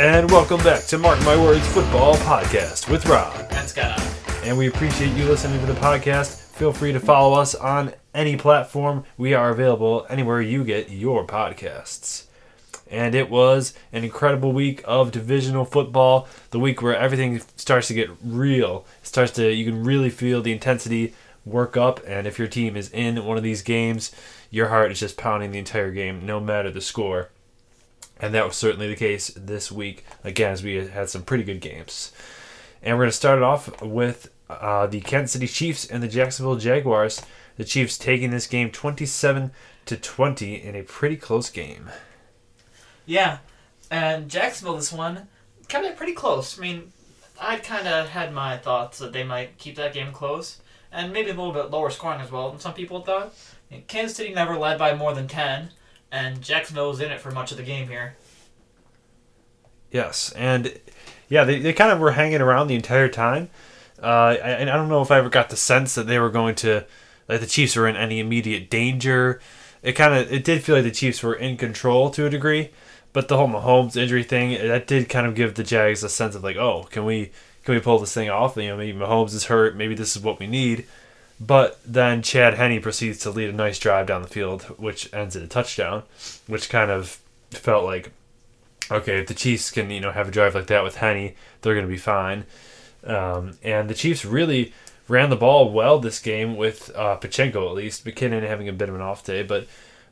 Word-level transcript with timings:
And 0.00 0.30
welcome 0.30 0.62
back 0.62 0.84
to 0.84 0.96
Mark 0.96 1.18
My 1.24 1.36
Words 1.36 1.66
Football 1.66 2.14
Podcast 2.18 2.88
with 2.88 3.04
Rob. 3.06 3.34
And 3.50 3.68
Scott. 3.68 4.00
And 4.44 4.56
we 4.56 4.68
appreciate 4.68 5.12
you 5.16 5.24
listening 5.24 5.58
to 5.58 5.66
the 5.66 5.80
podcast. 5.80 6.36
Feel 6.52 6.72
free 6.72 6.92
to 6.92 7.00
follow 7.00 7.36
us 7.36 7.56
on 7.56 7.94
any 8.14 8.36
platform. 8.36 9.02
We 9.16 9.34
are 9.34 9.50
available 9.50 10.06
anywhere 10.08 10.40
you 10.40 10.62
get 10.62 10.88
your 10.88 11.26
podcasts. 11.26 12.26
And 12.88 13.16
it 13.16 13.28
was 13.28 13.74
an 13.92 14.04
incredible 14.04 14.52
week 14.52 14.82
of 14.84 15.10
divisional 15.10 15.64
football, 15.64 16.28
the 16.50 16.60
week 16.60 16.80
where 16.80 16.96
everything 16.96 17.40
starts 17.56 17.88
to 17.88 17.94
get 17.94 18.08
real. 18.22 18.86
It 19.02 19.08
starts 19.08 19.32
to 19.32 19.52
you 19.52 19.64
can 19.64 19.82
really 19.82 20.10
feel 20.10 20.42
the 20.42 20.52
intensity 20.52 21.12
work 21.44 21.76
up 21.76 21.98
and 22.06 22.24
if 22.28 22.38
your 22.38 22.46
team 22.46 22.76
is 22.76 22.88
in 22.90 23.24
one 23.24 23.36
of 23.36 23.42
these 23.42 23.62
games, 23.62 24.12
your 24.48 24.68
heart 24.68 24.92
is 24.92 25.00
just 25.00 25.16
pounding 25.16 25.50
the 25.50 25.58
entire 25.58 25.90
game 25.90 26.24
no 26.24 26.38
matter 26.38 26.70
the 26.70 26.80
score. 26.80 27.30
And 28.20 28.34
that 28.34 28.46
was 28.46 28.56
certainly 28.56 28.88
the 28.88 28.96
case 28.96 29.28
this 29.36 29.70
week, 29.70 30.04
again, 30.24 30.52
as 30.52 30.62
we 30.62 30.86
had 30.86 31.08
some 31.08 31.22
pretty 31.22 31.44
good 31.44 31.60
games. 31.60 32.12
And 32.82 32.96
we're 32.96 33.04
going 33.04 33.10
to 33.10 33.16
start 33.16 33.38
it 33.38 33.44
off 33.44 33.82
with 33.82 34.30
uh, 34.50 34.86
the 34.86 35.00
Kansas 35.00 35.32
City 35.32 35.46
Chiefs 35.46 35.86
and 35.86 36.02
the 36.02 36.08
Jacksonville 36.08 36.56
Jaguars. 36.56 37.22
The 37.56 37.64
Chiefs 37.64 37.98
taking 37.98 38.30
this 38.30 38.46
game 38.46 38.70
27 38.70 39.50
to 39.86 39.96
20 39.96 40.54
in 40.54 40.74
a 40.74 40.82
pretty 40.82 41.16
close 41.16 41.50
game. 41.50 41.90
Yeah, 43.06 43.38
and 43.90 44.28
Jacksonville, 44.28 44.76
this 44.76 44.92
one, 44.92 45.28
it 45.68 45.96
pretty 45.96 46.12
close. 46.12 46.58
I 46.58 46.62
mean, 46.62 46.92
I 47.40 47.56
kind 47.56 47.86
of 47.86 48.08
had 48.10 48.32
my 48.32 48.56
thoughts 48.58 48.98
that 48.98 49.12
they 49.12 49.24
might 49.24 49.58
keep 49.58 49.76
that 49.76 49.94
game 49.94 50.12
close, 50.12 50.60
and 50.92 51.12
maybe 51.12 51.30
a 51.30 51.34
little 51.34 51.52
bit 51.52 51.70
lower 51.70 51.90
scoring 51.90 52.20
as 52.20 52.30
well 52.30 52.50
than 52.50 52.60
some 52.60 52.74
people 52.74 53.00
thought. 53.00 53.34
Kansas 53.86 54.16
City 54.16 54.32
never 54.32 54.56
led 54.56 54.78
by 54.78 54.94
more 54.94 55.14
than 55.14 55.28
10, 55.28 55.70
and 56.10 56.42
Jacksonville 56.42 56.88
was 56.88 57.00
in 57.00 57.10
it 57.10 57.20
for 57.20 57.30
much 57.30 57.50
of 57.50 57.56
the 57.56 57.62
game 57.62 57.88
here. 57.88 58.16
Yes, 59.90 60.32
and 60.32 60.78
yeah, 61.28 61.44
they, 61.44 61.60
they 61.60 61.72
kind 61.72 61.92
of 61.92 61.98
were 61.98 62.12
hanging 62.12 62.40
around 62.40 62.68
the 62.68 62.74
entire 62.74 63.08
time. 63.08 63.50
Uh, 64.02 64.36
and 64.42 64.70
I 64.70 64.76
don't 64.76 64.88
know 64.88 65.02
if 65.02 65.10
I 65.10 65.18
ever 65.18 65.28
got 65.28 65.50
the 65.50 65.56
sense 65.56 65.94
that 65.94 66.06
they 66.06 66.18
were 66.18 66.30
going 66.30 66.54
to, 66.56 66.86
that 67.26 67.40
the 67.40 67.46
Chiefs 67.46 67.74
were 67.76 67.88
in 67.88 67.96
any 67.96 68.20
immediate 68.20 68.70
danger. 68.70 69.40
It 69.82 69.92
kind 69.92 70.14
of, 70.14 70.32
it 70.32 70.44
did 70.44 70.62
feel 70.62 70.76
like 70.76 70.84
the 70.84 70.90
Chiefs 70.90 71.22
were 71.22 71.34
in 71.34 71.56
control 71.56 72.10
to 72.10 72.26
a 72.26 72.30
degree, 72.30 72.70
but 73.12 73.28
the 73.28 73.36
whole 73.36 73.48
Mahomes 73.48 73.96
injury 73.96 74.22
thing, 74.22 74.50
that 74.50 74.86
did 74.86 75.08
kind 75.08 75.26
of 75.26 75.34
give 75.34 75.54
the 75.54 75.64
Jags 75.64 76.04
a 76.04 76.08
sense 76.08 76.34
of 76.34 76.44
like, 76.44 76.56
oh, 76.56 76.86
can 76.90 77.04
we, 77.04 77.32
can 77.64 77.74
we 77.74 77.80
pull 77.80 77.98
this 77.98 78.14
thing 78.14 78.30
off? 78.30 78.56
You 78.56 78.68
know, 78.68 78.76
maybe 78.76 78.96
Mahomes 78.96 79.34
is 79.34 79.46
hurt, 79.46 79.76
maybe 79.76 79.94
this 79.94 80.16
is 80.16 80.22
what 80.22 80.38
we 80.38 80.46
need. 80.46 80.86
But 81.40 81.78
then 81.84 82.22
Chad 82.22 82.54
Henne 82.54 82.80
proceeds 82.80 83.18
to 83.20 83.30
lead 83.30 83.48
a 83.48 83.52
nice 83.52 83.78
drive 83.78 84.06
down 84.06 84.22
the 84.22 84.28
field, 84.28 84.62
which 84.76 85.12
ends 85.14 85.36
in 85.36 85.42
a 85.42 85.46
touchdown, 85.46 86.02
which 86.46 86.68
kind 86.68 86.90
of 86.90 87.20
felt 87.50 87.84
like, 87.84 88.10
okay, 88.90 89.20
if 89.20 89.28
the 89.28 89.34
Chiefs 89.34 89.70
can 89.70 89.90
you 89.90 90.00
know 90.00 90.12
have 90.12 90.28
a 90.28 90.32
drive 90.32 90.54
like 90.54 90.66
that 90.66 90.82
with 90.82 90.96
Henne, 90.96 91.34
they're 91.60 91.74
going 91.74 91.86
to 91.86 91.90
be 91.90 91.98
fine. 91.98 92.44
Um, 93.04 93.56
and 93.62 93.88
the 93.88 93.94
Chiefs 93.94 94.24
really 94.24 94.72
ran 95.06 95.30
the 95.30 95.36
ball 95.36 95.70
well 95.70 95.98
this 95.98 96.18
game 96.20 96.56
with 96.56 96.94
uh, 96.94 97.16
Pacheco 97.16 97.68
at 97.68 97.74
least. 97.74 98.04
McKinnon 98.04 98.42
having 98.42 98.68
a 98.68 98.72
bit 98.72 98.88
of 98.88 98.94
an 98.94 99.00
off 99.00 99.24
day, 99.24 99.42
but 99.42 99.66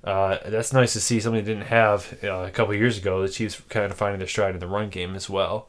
uh, 0.05 0.39
that's 0.47 0.73
nice 0.73 0.93
to 0.93 1.01
see 1.01 1.19
something 1.19 1.45
they 1.45 1.53
didn't 1.53 1.67
have 1.67 2.17
uh, 2.23 2.45
a 2.47 2.51
couple 2.51 2.73
years 2.75 2.99
ago. 2.99 3.23
The 3.23 3.29
Chiefs 3.29 3.61
kind 3.69 3.91
of 3.91 3.99
finding 3.99 4.21
their 4.21 4.29
stride 4.29 4.55
in 4.55 4.61
the 4.61 4.69
run 4.69 4.89
game 4.89 5.17
as 5.17 5.29
well. 5.29 5.69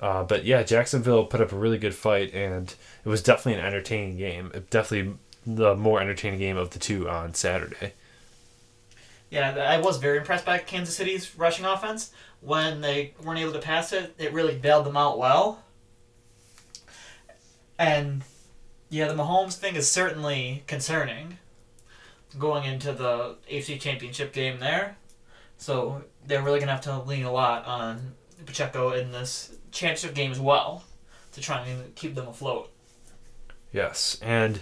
Uh, 0.00 0.24
but 0.24 0.44
yeah, 0.44 0.62
Jacksonville 0.62 1.26
put 1.26 1.40
up 1.40 1.52
a 1.52 1.56
really 1.56 1.78
good 1.78 1.94
fight, 1.94 2.34
and 2.34 2.74
it 3.04 3.08
was 3.08 3.22
definitely 3.22 3.60
an 3.60 3.66
entertaining 3.66 4.16
game. 4.16 4.52
Definitely 4.70 5.14
the 5.46 5.74
more 5.74 6.00
entertaining 6.00 6.38
game 6.38 6.56
of 6.56 6.70
the 6.70 6.78
two 6.78 7.08
on 7.08 7.34
Saturday. 7.34 7.92
Yeah, 9.30 9.54
I 9.56 9.78
was 9.78 9.96
very 9.96 10.18
impressed 10.18 10.44
by 10.44 10.58
Kansas 10.58 10.96
City's 10.96 11.36
rushing 11.38 11.64
offense. 11.64 12.12
When 12.40 12.80
they 12.80 13.14
weren't 13.22 13.38
able 13.38 13.52
to 13.52 13.60
pass 13.60 13.92
it, 13.92 14.14
it 14.18 14.32
really 14.32 14.56
bailed 14.56 14.84
them 14.84 14.96
out 14.96 15.18
well. 15.18 15.62
And 17.78 18.22
yeah, 18.90 19.08
the 19.08 19.14
Mahomes 19.14 19.56
thing 19.56 19.74
is 19.74 19.90
certainly 19.90 20.64
concerning 20.66 21.38
going 22.38 22.64
into 22.64 22.92
the 22.92 23.36
AFC 23.50 23.80
Championship 23.80 24.32
game 24.32 24.60
there. 24.60 24.96
So 25.56 26.02
they're 26.26 26.42
really 26.42 26.58
going 26.58 26.68
to 26.68 26.74
have 26.74 26.82
to 26.82 27.02
lean 27.02 27.24
a 27.24 27.32
lot 27.32 27.64
on 27.64 28.14
Pacheco 28.44 28.92
in 28.92 29.12
this 29.12 29.56
championship 29.72 30.14
game 30.14 30.30
as 30.30 30.40
well 30.40 30.84
to 31.32 31.40
try 31.40 31.66
and 31.66 31.94
keep 31.94 32.14
them 32.14 32.28
afloat. 32.28 32.70
Yes, 33.72 34.18
and 34.22 34.60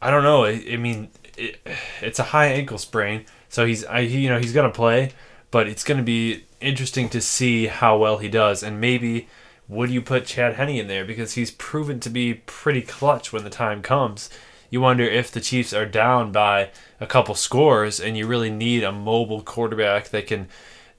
I 0.00 0.10
don't 0.10 0.22
know. 0.22 0.44
I, 0.44 0.64
I 0.72 0.76
mean, 0.76 1.08
it, 1.36 1.60
it's 2.00 2.18
a 2.18 2.24
high 2.24 2.46
ankle 2.46 2.78
sprain, 2.78 3.26
so 3.48 3.66
he's 3.66 3.84
I 3.84 4.04
he, 4.04 4.20
you 4.20 4.28
know 4.28 4.38
he's 4.38 4.52
gonna 4.52 4.70
play, 4.70 5.12
but 5.50 5.66
it's 5.66 5.84
gonna 5.84 6.02
be 6.02 6.44
interesting 6.60 7.08
to 7.10 7.20
see 7.20 7.66
how 7.66 7.98
well 7.98 8.18
he 8.18 8.28
does, 8.28 8.62
and 8.62 8.80
maybe 8.80 9.28
would 9.68 9.90
you 9.90 10.02
put 10.02 10.26
Chad 10.26 10.54
Henne 10.54 10.68
in 10.70 10.86
there 10.86 11.04
because 11.04 11.32
he's 11.32 11.50
proven 11.50 11.98
to 12.00 12.10
be 12.10 12.34
pretty 12.34 12.82
clutch 12.82 13.32
when 13.32 13.44
the 13.44 13.50
time 13.50 13.82
comes. 13.82 14.28
You 14.70 14.80
wonder 14.80 15.04
if 15.04 15.30
the 15.30 15.40
Chiefs 15.40 15.72
are 15.72 15.86
down 15.86 16.32
by 16.32 16.70
a 17.00 17.06
couple 17.06 17.34
scores 17.34 18.00
and 18.00 18.16
you 18.16 18.26
really 18.26 18.50
need 18.50 18.82
a 18.82 18.92
mobile 18.92 19.42
quarterback 19.42 20.08
that 20.08 20.26
can, 20.26 20.48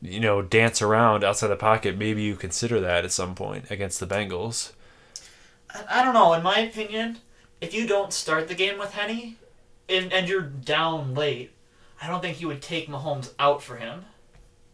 you 0.04 0.20
know, 0.20 0.42
dance 0.44 0.82
around 0.82 1.24
outside 1.24 1.48
the 1.48 1.56
pocket. 1.56 1.98
Maybe 1.98 2.24
you 2.24 2.36
consider 2.36 2.80
that 2.82 3.06
at 3.06 3.12
some 3.12 3.36
point 3.36 3.72
against 3.72 4.00
the 4.00 4.08
Bengals. 4.08 4.74
I 5.90 6.04
don't 6.04 6.14
know. 6.14 6.34
In 6.34 6.44
my 6.44 6.60
opinion, 6.60 7.18
if 7.62 7.74
you 7.74 7.88
don't 7.88 8.14
start 8.14 8.48
the 8.48 8.56
game 8.56 8.78
with 8.78 8.94
Henne, 8.94 9.38
and, 9.90 10.14
and 10.14 10.28
you're 10.30 10.42
down 10.42 11.16
late, 11.16 11.52
I 12.02 12.08
don't 12.08 12.22
think 12.22 12.42
you 12.42 12.48
would 12.48 12.62
take 12.62 12.88
Mahomes 12.88 13.34
out 13.40 13.64
for 13.64 13.78
him. 13.78 14.06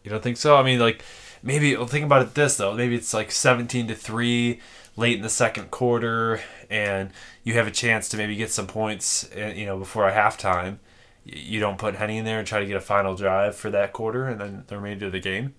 You 0.04 0.10
don't 0.10 0.22
think 0.22 0.36
so? 0.36 0.56
I 0.56 0.62
mean, 0.62 0.78
like 0.80 1.02
maybe 1.42 1.76
well, 1.76 1.86
think 1.86 2.04
about 2.04 2.22
it 2.22 2.34
this 2.34 2.56
though. 2.56 2.74
Maybe 2.74 2.94
it's 2.94 3.14
like 3.14 3.30
seventeen 3.30 3.86
to 3.88 3.94
three 3.94 4.60
late 4.96 5.16
in 5.16 5.22
the 5.22 5.28
second 5.30 5.70
quarter, 5.70 6.40
and 6.68 7.10
you 7.44 7.54
have 7.54 7.66
a 7.66 7.70
chance 7.70 8.08
to 8.10 8.16
maybe 8.16 8.36
get 8.36 8.50
some 8.50 8.66
points. 8.66 9.28
eh, 9.34 9.52
You 9.52 9.66
know, 9.66 9.78
before 9.78 10.08
a 10.08 10.12
halftime. 10.12 10.78
You 11.24 11.60
don't 11.60 11.78
put 11.78 11.96
Henne 11.96 12.10
in 12.10 12.24
there 12.24 12.38
and 12.38 12.48
try 12.48 12.60
to 12.60 12.66
get 12.66 12.76
a 12.76 12.80
final 12.80 13.14
drive 13.14 13.54
for 13.54 13.70
that 13.70 13.92
quarter, 13.92 14.26
and 14.26 14.40
then 14.40 14.64
the 14.66 14.76
remainder 14.76 15.06
of 15.06 15.12
the 15.12 15.20
game. 15.20 15.54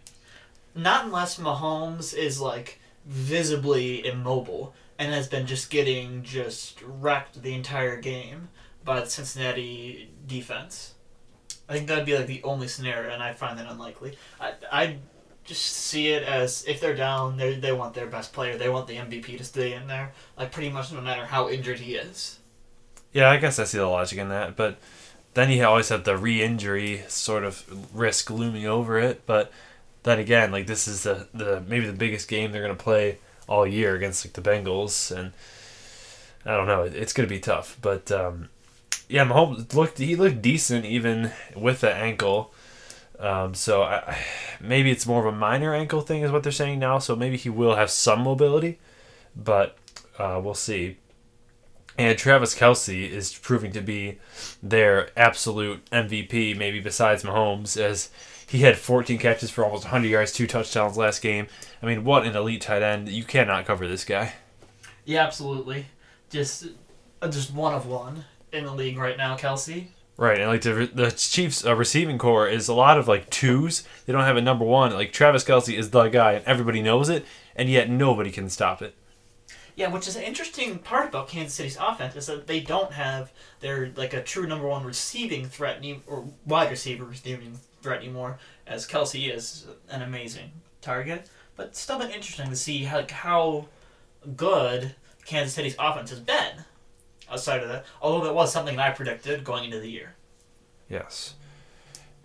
Not 0.74 1.06
unless 1.06 1.38
Mahomes 1.40 2.18
is 2.18 2.40
like 2.40 2.80
visibly 3.06 4.06
immobile 4.06 4.74
and 4.98 5.14
has 5.14 5.28
been 5.28 5.48
just 5.48 5.70
getting 5.70 6.24
just 6.24 6.82
wrecked 6.84 7.42
the 7.42 7.54
entire 7.54 7.98
game 7.98 8.50
by 8.84 9.00
the 9.00 9.08
Cincinnati 9.08 10.12
defense. 10.28 10.94
I 11.68 11.74
think 11.74 11.88
that'd 11.88 12.06
be 12.06 12.18
like 12.18 12.28
the 12.28 12.44
only 12.44 12.68
scenario, 12.68 13.12
and 13.12 13.24
I 13.24 13.34
find 13.34 13.58
that 13.58 13.70
unlikely. 13.70 14.18
I 14.40 14.54
I 14.72 14.98
just 15.44 15.64
see 15.64 16.10
it 16.10 16.24
as 16.24 16.66
if 16.68 16.80
they're 16.80 16.96
down, 16.96 17.38
they 17.38 17.56
they 17.56 17.72
want 17.72 17.94
their 17.94 18.08
best 18.08 18.34
player, 18.34 18.58
they 18.58 18.70
want 18.70 18.88
the 18.88 18.96
MVP 18.96 19.38
to 19.38 19.44
stay 19.44 19.74
in 19.74 19.88
there, 19.88 20.12
like 20.38 20.52
pretty 20.52 20.70
much 20.70 20.92
no 20.92 21.02
matter 21.02 21.26
how 21.26 21.50
injured 21.50 21.80
he 21.80 21.96
is. 21.96 22.40
Yeah, 23.14 23.30
I 23.30 23.38
guess 23.38 23.60
I 23.60 23.66
see 23.66 23.78
the 23.78 23.88
logic 23.88 24.20
in 24.20 24.30
that, 24.30 24.56
but 24.56 24.80
then 25.34 25.50
you 25.50 25.64
always 25.66 25.90
have 25.90 26.04
the 26.04 26.18
re-injury 26.18 27.04
sort 27.08 27.44
of 27.44 27.64
risk 27.98 28.30
looming 28.30 28.66
over 28.66 29.00
it. 29.00 29.26
But 29.26 29.52
then 30.04 30.20
again, 30.20 30.52
like 30.52 30.68
this 30.68 30.88
is 30.88 31.04
the 31.04 31.28
the 31.34 31.62
maybe 31.68 31.86
the 31.88 31.94
biggest 31.94 32.28
game 32.28 32.52
they're 32.52 32.62
gonna 32.62 32.76
play 32.76 33.18
all 33.48 33.66
year 33.68 33.96
against 33.96 34.26
like 34.26 34.34
the 34.34 34.42
Bengals, 34.42 35.16
and 35.16 35.32
I 36.46 36.56
don't 36.58 36.68
know, 36.68 36.84
it- 36.84 36.96
it's 36.96 37.14
gonna 37.14 37.28
be 37.30 37.40
tough. 37.40 37.78
But 37.82 38.12
um, 38.12 38.50
yeah, 39.10 39.26
Mahomes 39.26 39.74
looked 39.74 39.98
he 39.98 40.16
looked 40.16 40.42
decent 40.42 40.86
even 40.86 41.32
with 41.56 41.82
the 41.82 41.94
ankle. 41.94 42.54
Um, 43.20 43.54
so 43.54 43.84
I- 43.84 44.18
maybe 44.60 44.90
it's 44.92 45.06
more 45.06 45.26
of 45.28 45.32
a 45.34 45.38
minor 45.38 45.74
ankle 45.76 46.02
thing, 46.02 46.24
is 46.24 46.32
what 46.32 46.44
they're 46.44 46.52
saying 46.52 46.80
now. 46.80 46.98
So 47.00 47.16
maybe 47.16 47.38
he 47.38 47.50
will 47.50 47.76
have 47.76 47.90
some 47.92 48.22
mobility, 48.22 48.80
but 49.36 49.78
uh, 50.18 50.40
we'll 50.44 50.54
see. 50.56 50.98
And 51.98 52.18
Travis 52.18 52.56
Kelce 52.56 53.10
is 53.10 53.34
proving 53.34 53.72
to 53.74 53.82
be 53.82 54.20
their 54.64 55.10
absolute 55.18 55.86
MVP, 55.92 56.58
maybe 56.58 56.80
besides 56.80 57.24
Mahomes, 57.24 57.80
as 57.80 58.10
he 58.48 58.60
had 58.60 58.78
14 58.78 59.18
catches 59.18 59.50
for 59.50 59.64
almost 59.64 59.86
100 59.86 60.08
yards, 60.08 60.32
two 60.32 60.48
touchdowns 60.48 60.98
last 60.98 61.22
game. 61.22 61.48
I 61.82 61.86
mean, 61.86 62.04
what 62.04 62.26
an 62.26 62.36
elite 62.36 62.62
tight 62.62 62.82
end! 62.82 63.10
You 63.10 63.24
cannot 63.24 63.66
cover 63.66 63.88
this 63.88 64.04
guy. 64.04 64.34
Yeah, 65.06 65.24
absolutely. 65.24 65.86
Just 66.30 66.68
uh, 67.22 67.30
just 67.30 67.54
one 67.54 67.74
of 67.74 67.86
one 67.86 68.26
in 68.52 68.66
the 68.66 68.74
league 68.74 68.98
right 68.98 69.18
now, 69.18 69.38
Kelce. 69.38 69.88
Right, 70.18 70.40
and 70.40 70.50
like 70.50 70.62
the 70.62 70.90
the 70.94 71.12
Chiefs' 71.12 71.66
uh, 71.66 71.76
receiving 71.76 72.18
core 72.18 72.48
is 72.48 72.68
a 72.68 72.74
lot 72.74 73.00
of 73.00 73.08
like 73.08 73.30
twos. 73.30 73.84
They 74.06 74.14
don't 74.14 74.24
have 74.24 74.38
a 74.38 74.42
number 74.42 74.66
one. 74.66 74.94
Like 74.94 75.14
Travis 75.14 75.44
Kelce 75.44 75.78
is 75.78 75.90
the 75.92 76.10
guy, 76.10 76.34
and 76.34 76.46
everybody 76.46 76.82
knows 76.82 77.10
it, 77.10 77.26
and 77.56 77.70
yet 77.70 77.90
nobody 77.90 78.32
can 78.32 78.50
stop 78.50 78.82
it. 78.82 78.96
Yeah, 79.76 79.88
which 79.88 80.08
is 80.08 80.16
an 80.16 80.24
interesting 80.24 80.80
part 80.80 81.10
about 81.10 81.30
Kansas 81.30 81.54
City's 81.54 81.78
offense 81.80 82.16
is 82.16 82.28
that 82.28 82.48
they 82.48 82.60
don't 82.60 82.92
have 82.92 83.32
their 83.60 83.92
like 83.96 84.14
a 84.14 84.22
true 84.22 84.48
number 84.48 84.68
one 84.68 84.84
receiving 84.84 85.48
threat 85.48 85.84
or 86.08 86.26
wide 86.46 86.70
receiver 86.70 87.06
receiving 87.06 87.58
threat 87.82 88.00
anymore, 88.00 88.38
as 88.68 88.88
Kelce 88.88 89.34
is 89.34 89.66
an 89.90 90.02
amazing 90.02 90.52
target. 90.82 91.30
But 91.56 91.76
still 91.76 92.00
been 92.00 92.12
interesting 92.12 92.50
to 92.50 92.56
see 92.56 92.84
how 92.84 93.06
how 93.10 93.66
good 94.36 94.96
Kansas 95.26 95.54
City's 95.54 95.76
offense 95.80 96.10
has 96.10 96.20
been. 96.20 96.66
Outside 97.30 97.64
of 97.64 97.70
that, 97.70 97.86
although 98.02 98.26
that 98.26 98.36
was 98.36 98.52
something 98.52 98.78
I 98.78 98.90
predicted 98.90 99.46
going 99.46 99.64
into 99.64 99.80
the 99.80 99.90
year. 99.90 100.16
Yes. 100.90 101.36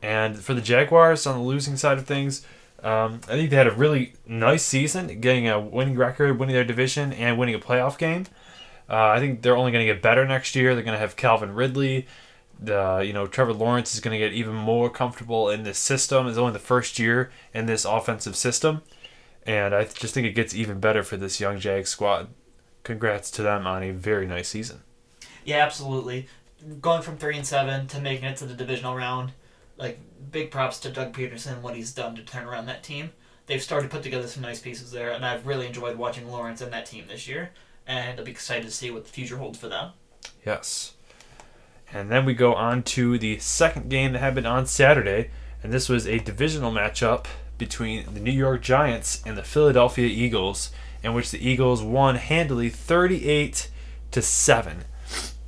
And 0.02 0.38
for 0.38 0.52
the 0.52 0.60
Jaguars 0.60 1.26
on 1.26 1.38
the 1.38 1.44
losing 1.44 1.76
side 1.76 1.98
of 1.98 2.06
things, 2.06 2.44
Um, 2.86 3.20
I 3.24 3.32
think 3.32 3.50
they 3.50 3.56
had 3.56 3.66
a 3.66 3.72
really 3.72 4.12
nice 4.28 4.62
season, 4.62 5.20
getting 5.20 5.48
a 5.48 5.58
winning 5.58 5.96
record, 5.96 6.38
winning 6.38 6.54
their 6.54 6.62
division, 6.64 7.12
and 7.12 7.36
winning 7.36 7.56
a 7.56 7.58
playoff 7.58 7.98
game. 7.98 8.26
Uh, 8.88 9.08
I 9.08 9.18
think 9.18 9.42
they're 9.42 9.56
only 9.56 9.72
going 9.72 9.84
to 9.84 9.92
get 9.92 10.00
better 10.00 10.24
next 10.24 10.54
year. 10.54 10.72
They're 10.72 10.84
going 10.84 10.94
to 10.94 11.00
have 11.00 11.16
Calvin 11.16 11.52
Ridley. 11.52 12.06
The 12.60 13.02
you 13.04 13.12
know 13.12 13.26
Trevor 13.26 13.54
Lawrence 13.54 13.92
is 13.92 13.98
going 13.98 14.12
to 14.12 14.24
get 14.24 14.32
even 14.32 14.54
more 14.54 14.88
comfortable 14.88 15.50
in 15.50 15.64
this 15.64 15.78
system. 15.78 16.28
It's 16.28 16.38
only 16.38 16.52
the 16.52 16.60
first 16.60 17.00
year 17.00 17.32
in 17.52 17.66
this 17.66 17.84
offensive 17.84 18.36
system, 18.36 18.82
and 19.44 19.74
I 19.74 19.82
just 19.82 20.14
think 20.14 20.28
it 20.28 20.36
gets 20.36 20.54
even 20.54 20.78
better 20.78 21.02
for 21.02 21.16
this 21.16 21.40
young 21.40 21.58
Jag 21.58 21.88
squad. 21.88 22.28
Congrats 22.84 23.32
to 23.32 23.42
them 23.42 23.66
on 23.66 23.82
a 23.82 23.90
very 23.90 24.28
nice 24.28 24.48
season. 24.48 24.82
Yeah, 25.44 25.56
absolutely. 25.56 26.28
Going 26.80 27.02
from 27.02 27.16
three 27.16 27.36
and 27.36 27.46
seven 27.46 27.88
to 27.88 28.00
making 28.00 28.26
it 28.26 28.36
to 28.36 28.46
the 28.46 28.54
divisional 28.54 28.94
round, 28.94 29.32
like 29.76 29.99
big 30.31 30.50
props 30.50 30.81
to 30.81 30.90
Doug 30.90 31.12
Pederson 31.12 31.61
what 31.61 31.76
he's 31.76 31.93
done 31.93 32.14
to 32.17 32.23
turn 32.23 32.46
around 32.46 32.67
that 32.67 32.82
team. 32.82 33.12
They've 33.46 33.62
started 33.62 33.90
to 33.90 33.94
put 33.94 34.02
together 34.02 34.26
some 34.26 34.43
nice 34.43 34.61
pieces 34.61 34.90
there, 34.90 35.12
and 35.12 35.25
I've 35.25 35.46
really 35.46 35.67
enjoyed 35.67 35.96
watching 35.96 36.28
Lawrence 36.28 36.61
and 36.61 36.73
that 36.73 36.87
team 36.87 37.05
this 37.08 37.28
year. 37.28 37.50
And 37.87 38.19
I'll 38.19 38.25
be 38.25 38.32
excited 38.32 38.64
to 38.64 38.73
see 38.73 38.90
what 38.90 39.05
the 39.05 39.11
future 39.11 39.37
holds 39.37 39.58
for 39.58 39.69
them. 39.69 39.93
Yes. 40.44 40.94
And 41.93 42.11
then 42.11 42.25
we 42.25 42.34
go 42.34 42.55
on 42.55 42.82
to 42.82 43.17
the 43.19 43.38
second 43.38 43.88
game 43.88 44.12
that 44.12 44.19
happened 44.19 44.46
on 44.46 44.67
Saturday, 44.67 45.31
and 45.62 45.73
this 45.73 45.88
was 45.88 46.06
a 46.06 46.19
divisional 46.19 46.72
matchup 46.72 47.26
between 47.58 48.12
the 48.12 48.20
New 48.20 48.32
York 48.32 48.62
Giants 48.62 49.22
and 49.25 49.37
the 49.37 49.44
Philadelphia 49.44 50.06
Eagles, 50.06 50.72
in 51.02 51.14
which 51.14 51.31
the 51.31 51.49
Eagles 51.49 51.82
won 51.82 52.17
handily 52.17 52.69
38 52.69 53.70
to 54.11 54.20
7. 54.20 54.84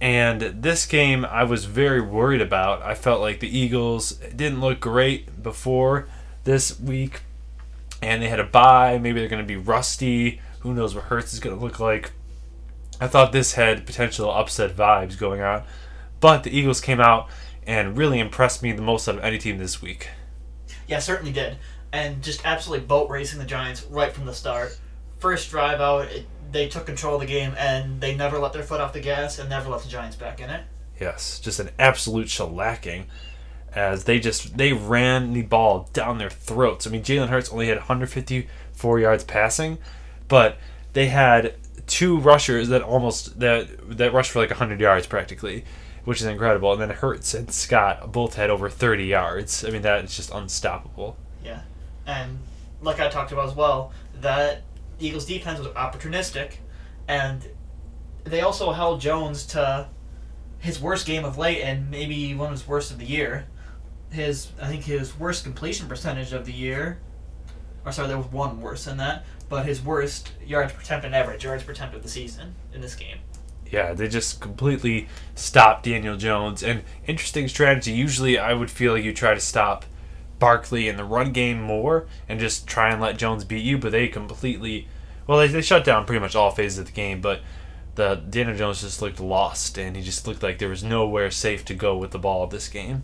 And 0.00 0.41
this 0.41 0.87
game 0.87 1.25
I 1.25 1.45
was 1.45 1.65
very 1.65 2.00
worried 2.00 2.41
about. 2.41 2.83
I 2.83 2.95
felt 2.95 3.21
like 3.21 3.41
the 3.41 3.59
Eagles 3.59 4.12
didn't 4.12 4.61
look 4.61 4.81
great 4.81 5.43
before 5.43 6.09
this 6.45 6.79
week, 6.79 7.23
and 8.00 8.23
they 8.23 8.29
had 8.29 8.41
a 8.41 8.45
bye. 8.45 8.99
Maybe 8.99 9.19
they're 9.19 9.29
going 9.29 9.43
to 9.43 9.47
be 9.47 9.56
rusty. 9.56 10.41
Who 10.61 10.73
knows 10.73 10.95
what 10.95 11.05
Hurts 11.05 11.33
is 11.33 11.41
going 11.41 11.56
to 11.56 11.62
look 11.62 11.81
like. 11.81 12.12
I 13.00 13.06
thought 13.06 13.33
this 13.33 13.55
had 13.55 13.87
potential 13.87 14.31
upset 14.31 14.77
vibes 14.77 15.19
going 15.19 15.41
on. 15.41 15.62
But 16.21 16.43
the 16.43 16.56
Eagles 16.56 16.81
came 16.81 17.00
out 17.00 17.29
and 17.67 17.97
really 17.97 18.19
impressed 18.19 18.62
me 18.62 18.73
the 18.73 18.83
most 18.83 19.09
out 19.09 19.17
of 19.17 19.25
any 19.25 19.39
team 19.39 19.59
this 19.59 19.81
week. 19.81 20.09
Yeah, 20.87 20.99
certainly 20.99 21.33
did. 21.33 21.59
And 21.93 22.23
just 22.23 22.45
absolutely 22.45 22.87
boat 22.87 23.09
racing 23.09 23.39
the 23.39 23.45
Giants 23.45 23.85
right 23.85 24.12
from 24.12 24.27
the 24.27 24.35
start. 24.35 24.79
First 25.19 25.50
drive 25.50 25.81
out, 25.81 26.06
it, 26.06 26.27
they 26.50 26.69
took 26.69 26.87
control 26.87 27.15
of 27.15 27.21
the 27.21 27.27
game 27.27 27.55
and 27.59 28.00
they 28.00 28.15
never 28.15 28.39
let 28.39 28.53
their 28.53 28.62
foot 28.62 28.81
off 28.81 28.93
the 28.93 29.00
gas 29.00 29.39
and 29.39 29.49
never 29.49 29.69
let 29.69 29.83
the 29.83 29.89
Giants 29.89 30.17
back 30.17 30.41
in 30.41 30.50
it. 30.50 30.65
Yes, 31.00 31.39
just 31.41 31.61
an 31.61 31.71
absolute 31.79 32.27
shellacking 32.27 33.05
as 33.75 34.05
they 34.05 34.19
just 34.19 34.56
they 34.56 34.73
ran 34.73 35.33
the 35.33 35.43
ball 35.43 35.89
down 35.93 36.19
their 36.19 36.31
throats. 36.31 36.87
I 36.87 36.91
mean, 36.91 37.03
Jalen 37.03 37.29
Hurts 37.29 37.50
only 37.50 37.69
had 37.69 37.77
154 37.77 39.00
yards 39.00 39.25
passing, 39.25 39.79
but 40.27 40.59
they 40.95 41.06
had 41.06 41.55
two 41.87 42.19
rushers 42.19 42.69
that 42.69 42.83
almost 42.83 43.39
that 43.41 43.97
that 43.97 44.12
rushed 44.12 44.31
for 44.31 44.41
like 44.41 44.50
100 44.50 44.81
yards 44.81 45.06
practically 45.06 45.65
which 46.09 46.23
is 46.23 46.27
incredible. 46.27 46.73
And 46.73 46.81
then 46.81 46.89
Hurts 46.89 47.35
and 47.35 47.53
Scott 47.53 48.12
both 48.12 48.35
had 48.35 48.49
over 48.49 48.71
30 48.71 49.05
yards. 49.05 49.62
I 49.62 49.69
mean, 49.69 49.83
that 49.83 50.03
is 50.06 50.17
just 50.17 50.31
unstoppable. 50.31 51.19
Yeah. 51.45 51.61
And 52.06 52.39
like 52.81 52.99
I 52.99 53.11
talked 53.11 53.31
about 53.31 53.47
as 53.47 53.55
well, 53.55 53.93
that 54.23 54.62
Eagles 54.99 55.25
defense 55.25 55.59
was 55.59 55.69
opportunistic, 55.69 56.55
and 57.06 57.47
they 58.25 58.41
also 58.41 58.73
held 58.73 59.00
Jones 59.00 59.47
to 59.47 59.89
his 60.59 60.81
worst 60.81 61.06
game 61.06 61.25
of 61.25 61.39
late 61.39 61.62
and 61.62 61.91
maybe 61.91 62.35
one 62.35 62.47
of 62.47 62.53
his 62.53 62.67
worst 62.67 62.91
of 62.91 62.99
the 62.99 63.06
year. 63.06 63.47
His, 64.11 64.53
I 64.61 64.69
think 64.69 64.85
his 64.85 65.19
worst 65.19 65.45
completion 65.45 65.89
percentage 65.89 66.33
of 66.33 66.47
the 66.47 66.53
year, 66.53 66.99
or 67.85 67.93
sorry, 67.93 68.09
there 68.09 68.17
was 68.17 68.27
one 68.27 68.61
worse 68.61 68.85
than 68.85 68.97
that, 68.97 69.25
but 69.49 69.67
his 69.67 69.83
worst 69.83 70.33
yards 70.45 70.73
per 70.73 70.81
attempt 70.81 71.05
and 71.05 71.15
average 71.15 71.45
yards 71.45 71.62
per 71.62 71.73
attempt 71.73 71.95
of 71.95 72.03
the 72.03 72.09
season 72.09 72.55
in 72.73 72.81
this 72.81 72.95
game 72.95 73.19
yeah, 73.71 73.93
they 73.93 74.09
just 74.09 74.41
completely 74.41 75.09
stopped 75.35 75.85
Daniel 75.85 76.17
Jones. 76.17 76.62
And 76.62 76.83
interesting 77.06 77.49
strategy. 77.49 77.93
Usually, 77.93 78.39
I 78.39 78.55
would 78.55 78.71
feel 78.71 78.95
like 78.95 79.05
you 79.05 79.12
try 79.12 79.35
to 79.35 79.41
stop 79.41 79.85
Barkley 80.38 80.88
in 80.88 80.96
the 80.96 81.05
run 81.05 81.32
game 81.32 81.61
more 81.61 82.06
and 82.29 82.38
just 82.38 82.67
try 82.67 82.90
and 82.90 83.00
let 83.00 83.19
Jones 83.19 83.44
beat 83.44 83.64
you, 83.64 83.79
but 83.79 83.93
they 83.93 84.08
completely. 84.08 84.88
Well, 85.26 85.38
they, 85.38 85.49
they 85.49 85.62
shut 85.62 85.85
down 85.85 86.06
pretty 86.06 86.20
much 86.20 86.35
all 86.35 86.50
phases 86.50 86.79
of 86.79 86.87
the 86.87 86.93
game, 86.93 87.20
but 87.20 87.40
the 87.96 88.14
Daniel 88.14 88.56
Jones 88.56 88.81
just 88.81 89.02
looked 89.02 89.20
lost, 89.20 89.76
and 89.76 89.96
he 89.96 90.02
just 90.02 90.26
looked 90.26 90.43
like 90.43 90.58
there 90.58 90.69
was 90.69 90.85
nowhere 90.85 91.31
safe 91.31 91.64
to 91.67 91.75
go 91.75 91.96
with 91.96 92.12
the 92.12 92.19
ball 92.19 92.46
this 92.46 92.69
game. 92.69 93.02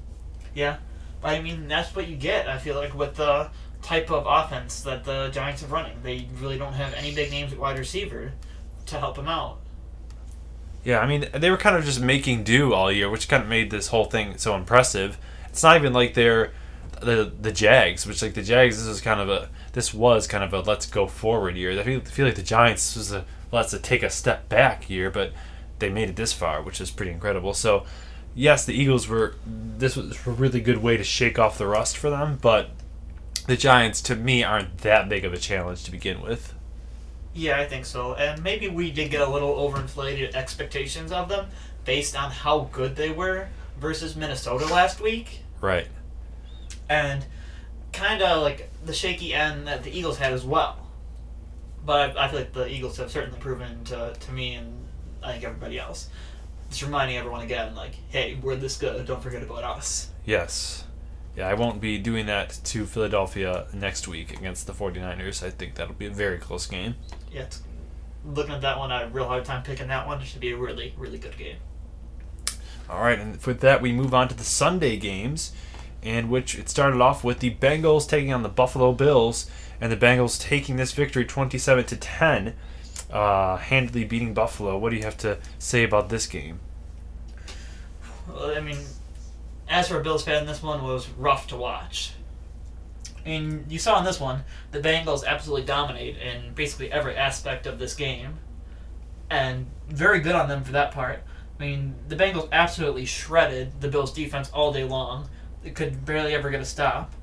Yeah, 0.54 0.76
I 1.22 1.40
mean 1.40 1.68
that's 1.68 1.94
what 1.94 2.08
you 2.08 2.16
get. 2.16 2.48
I 2.48 2.58
feel 2.58 2.76
like 2.76 2.94
with 2.94 3.16
the 3.16 3.50
type 3.82 4.10
of 4.10 4.24
offense 4.26 4.80
that 4.82 5.04
the 5.04 5.28
Giants 5.28 5.62
are 5.62 5.66
running, 5.66 5.98
they 6.02 6.28
really 6.40 6.56
don't 6.56 6.72
have 6.72 6.94
any 6.94 7.14
big 7.14 7.30
names 7.30 7.52
at 7.52 7.58
wide 7.58 7.78
receiver 7.78 8.32
to 8.86 8.98
help 8.98 9.16
them 9.16 9.28
out. 9.28 9.58
Yeah, 10.84 11.00
I 11.00 11.06
mean, 11.06 11.26
they 11.32 11.50
were 11.50 11.56
kind 11.56 11.76
of 11.76 11.84
just 11.84 12.00
making 12.00 12.44
do 12.44 12.74
all 12.74 12.92
year, 12.92 13.08
which 13.08 13.28
kind 13.28 13.42
of 13.42 13.48
made 13.48 13.70
this 13.70 13.88
whole 13.88 14.04
thing 14.04 14.36
so 14.36 14.54
impressive. 14.54 15.18
It's 15.48 15.62
not 15.62 15.76
even 15.76 15.92
like 15.92 16.14
they're 16.14 16.52
the 17.00 17.32
the 17.40 17.52
Jags, 17.52 18.06
which 18.06 18.22
like 18.22 18.34
the 18.34 18.42
Jags, 18.42 18.76
this 18.76 18.86
is 18.86 19.00
kind 19.00 19.20
of 19.20 19.28
a 19.28 19.48
this 19.72 19.92
was 19.92 20.26
kind 20.26 20.44
of 20.44 20.52
a 20.52 20.60
let's 20.60 20.86
go 20.86 21.06
forward 21.06 21.56
year. 21.56 21.78
I 21.78 21.82
feel, 21.82 22.00
feel 22.00 22.26
like 22.26 22.36
the 22.36 22.42
Giants 22.42 22.96
was 22.96 23.12
a 23.12 23.24
let's 23.52 23.78
take 23.80 24.02
a 24.02 24.10
step 24.10 24.48
back 24.48 24.90
year, 24.90 25.10
but 25.10 25.32
they 25.78 25.90
made 25.90 26.08
it 26.08 26.16
this 26.16 26.32
far, 26.32 26.62
which 26.62 26.80
is 26.80 26.90
pretty 26.90 27.12
incredible. 27.12 27.54
So, 27.54 27.84
yes, 28.34 28.64
the 28.64 28.74
Eagles 28.74 29.08
were 29.08 29.36
this 29.46 29.96
was 29.96 30.26
a 30.26 30.30
really 30.30 30.60
good 30.60 30.78
way 30.78 30.96
to 30.96 31.04
shake 31.04 31.38
off 31.38 31.58
the 31.58 31.66
rust 31.66 31.96
for 31.96 32.10
them, 32.10 32.38
but 32.40 32.70
the 33.46 33.56
Giants 33.56 34.00
to 34.02 34.16
me 34.16 34.42
aren't 34.42 34.78
that 34.78 35.08
big 35.08 35.24
of 35.24 35.32
a 35.32 35.38
challenge 35.38 35.84
to 35.84 35.90
begin 35.90 36.20
with. 36.22 36.54
Yeah, 37.34 37.58
I 37.58 37.66
think 37.66 37.84
so. 37.84 38.14
And 38.14 38.42
maybe 38.42 38.68
we 38.68 38.90
did 38.92 39.10
get 39.10 39.20
a 39.20 39.28
little 39.28 39.54
overinflated 39.56 40.34
expectations 40.34 41.10
of 41.10 41.28
them 41.28 41.46
based 41.84 42.16
on 42.16 42.30
how 42.30 42.68
good 42.72 42.96
they 42.96 43.10
were 43.10 43.48
versus 43.78 44.14
Minnesota 44.14 44.66
last 44.66 45.00
week. 45.00 45.40
Right. 45.60 45.88
And 46.88 47.24
kind 47.92 48.22
of 48.22 48.42
like 48.42 48.70
the 48.84 48.92
shaky 48.92 49.34
end 49.34 49.66
that 49.68 49.84
the 49.84 49.96
Eagles 49.96 50.18
had 50.18 50.32
as 50.32 50.44
well. 50.44 50.78
But 51.84 52.16
I, 52.16 52.24
I 52.24 52.28
feel 52.28 52.40
like 52.40 52.52
the 52.52 52.68
Eagles 52.68 52.96
have 52.96 53.10
certainly 53.10 53.38
proven 53.38 53.84
to, 53.84 54.14
to 54.18 54.32
me 54.32 54.54
and 54.54 54.86
I 55.22 55.32
think 55.32 55.44
everybody 55.44 55.78
else. 55.78 56.08
Just 56.70 56.82
reminding 56.82 57.16
everyone 57.16 57.42
again, 57.42 57.74
like, 57.74 57.94
hey, 58.08 58.38
we're 58.42 58.56
this 58.56 58.76
good. 58.76 59.06
Don't 59.06 59.22
forget 59.22 59.42
about 59.42 59.64
us. 59.64 60.10
Yes 60.24 60.84
yeah, 61.36 61.48
I 61.48 61.54
won't 61.54 61.80
be 61.80 61.98
doing 61.98 62.26
that 62.26 62.60
to 62.64 62.86
Philadelphia 62.86 63.66
next 63.72 64.06
week 64.06 64.32
against 64.36 64.66
the 64.66 64.72
49ers. 64.72 65.42
I 65.42 65.50
think 65.50 65.74
that'll 65.74 65.94
be 65.94 66.06
a 66.06 66.10
very 66.10 66.38
close 66.38 66.66
game. 66.66 66.94
Yeah, 67.32 67.46
looking 68.24 68.54
at 68.54 68.60
that 68.60 68.78
one, 68.78 68.92
I 68.92 69.00
had 69.00 69.08
a 69.08 69.10
real 69.10 69.26
hard 69.26 69.44
time 69.44 69.62
picking 69.64 69.88
that 69.88 70.06
one. 70.06 70.20
It 70.20 70.26
should 70.26 70.40
be 70.40 70.52
a 70.52 70.56
really, 70.56 70.94
really 70.96 71.18
good 71.18 71.36
game. 71.36 71.56
All 72.88 73.02
right, 73.02 73.18
and 73.18 73.42
with 73.44 73.60
that, 73.60 73.82
we 73.82 73.92
move 73.92 74.14
on 74.14 74.28
to 74.28 74.34
the 74.34 74.44
Sunday 74.44 74.96
games, 74.96 75.52
in 76.04 76.28
which 76.28 76.56
it 76.56 76.68
started 76.68 77.00
off 77.00 77.24
with 77.24 77.40
the 77.40 77.54
Bengals 77.54 78.08
taking 78.08 78.32
on 78.32 78.42
the 78.42 78.48
Buffalo 78.48 78.92
Bills, 78.92 79.50
and 79.80 79.90
the 79.90 79.96
Bengals 79.96 80.40
taking 80.40 80.76
this 80.76 80.92
victory 80.92 81.24
27 81.24 81.84
to 81.86 81.96
10, 81.96 82.54
uh, 83.10 83.56
handily 83.56 84.04
beating 84.04 84.34
Buffalo. 84.34 84.78
What 84.78 84.90
do 84.90 84.96
you 84.96 85.02
have 85.02 85.16
to 85.18 85.38
say 85.58 85.82
about 85.82 86.10
this 86.10 86.26
game? 86.26 86.60
Well, 88.28 88.56
I 88.56 88.60
mean, 88.60 88.78
as 89.68 89.88
for 89.88 89.98
a 89.98 90.02
Bills 90.02 90.24
fan, 90.24 90.46
this 90.46 90.62
one 90.62 90.82
was 90.82 91.08
rough 91.08 91.46
to 91.48 91.56
watch. 91.56 92.12
And 93.24 93.64
you 93.70 93.78
saw 93.78 93.98
in 93.98 94.04
this 94.04 94.20
one, 94.20 94.44
the 94.70 94.80
Bengals 94.80 95.24
absolutely 95.24 95.64
dominate 95.64 96.18
in 96.18 96.52
basically 96.54 96.92
every 96.92 97.16
aspect 97.16 97.66
of 97.66 97.78
this 97.78 97.94
game. 97.94 98.38
And 99.30 99.66
very 99.88 100.20
good 100.20 100.34
on 100.34 100.48
them 100.48 100.62
for 100.62 100.72
that 100.72 100.92
part. 100.92 101.22
I 101.58 101.62
mean, 101.62 101.94
the 102.08 102.16
Bengals 102.16 102.48
absolutely 102.52 103.06
shredded 103.06 103.80
the 103.80 103.88
Bills' 103.88 104.12
defense 104.12 104.50
all 104.50 104.72
day 104.72 104.84
long. 104.84 105.28
Could 105.72 106.04
barely 106.04 106.34
ever 106.34 106.50
get 106.50 106.60
a 106.60 106.64
stop. 106.64 107.14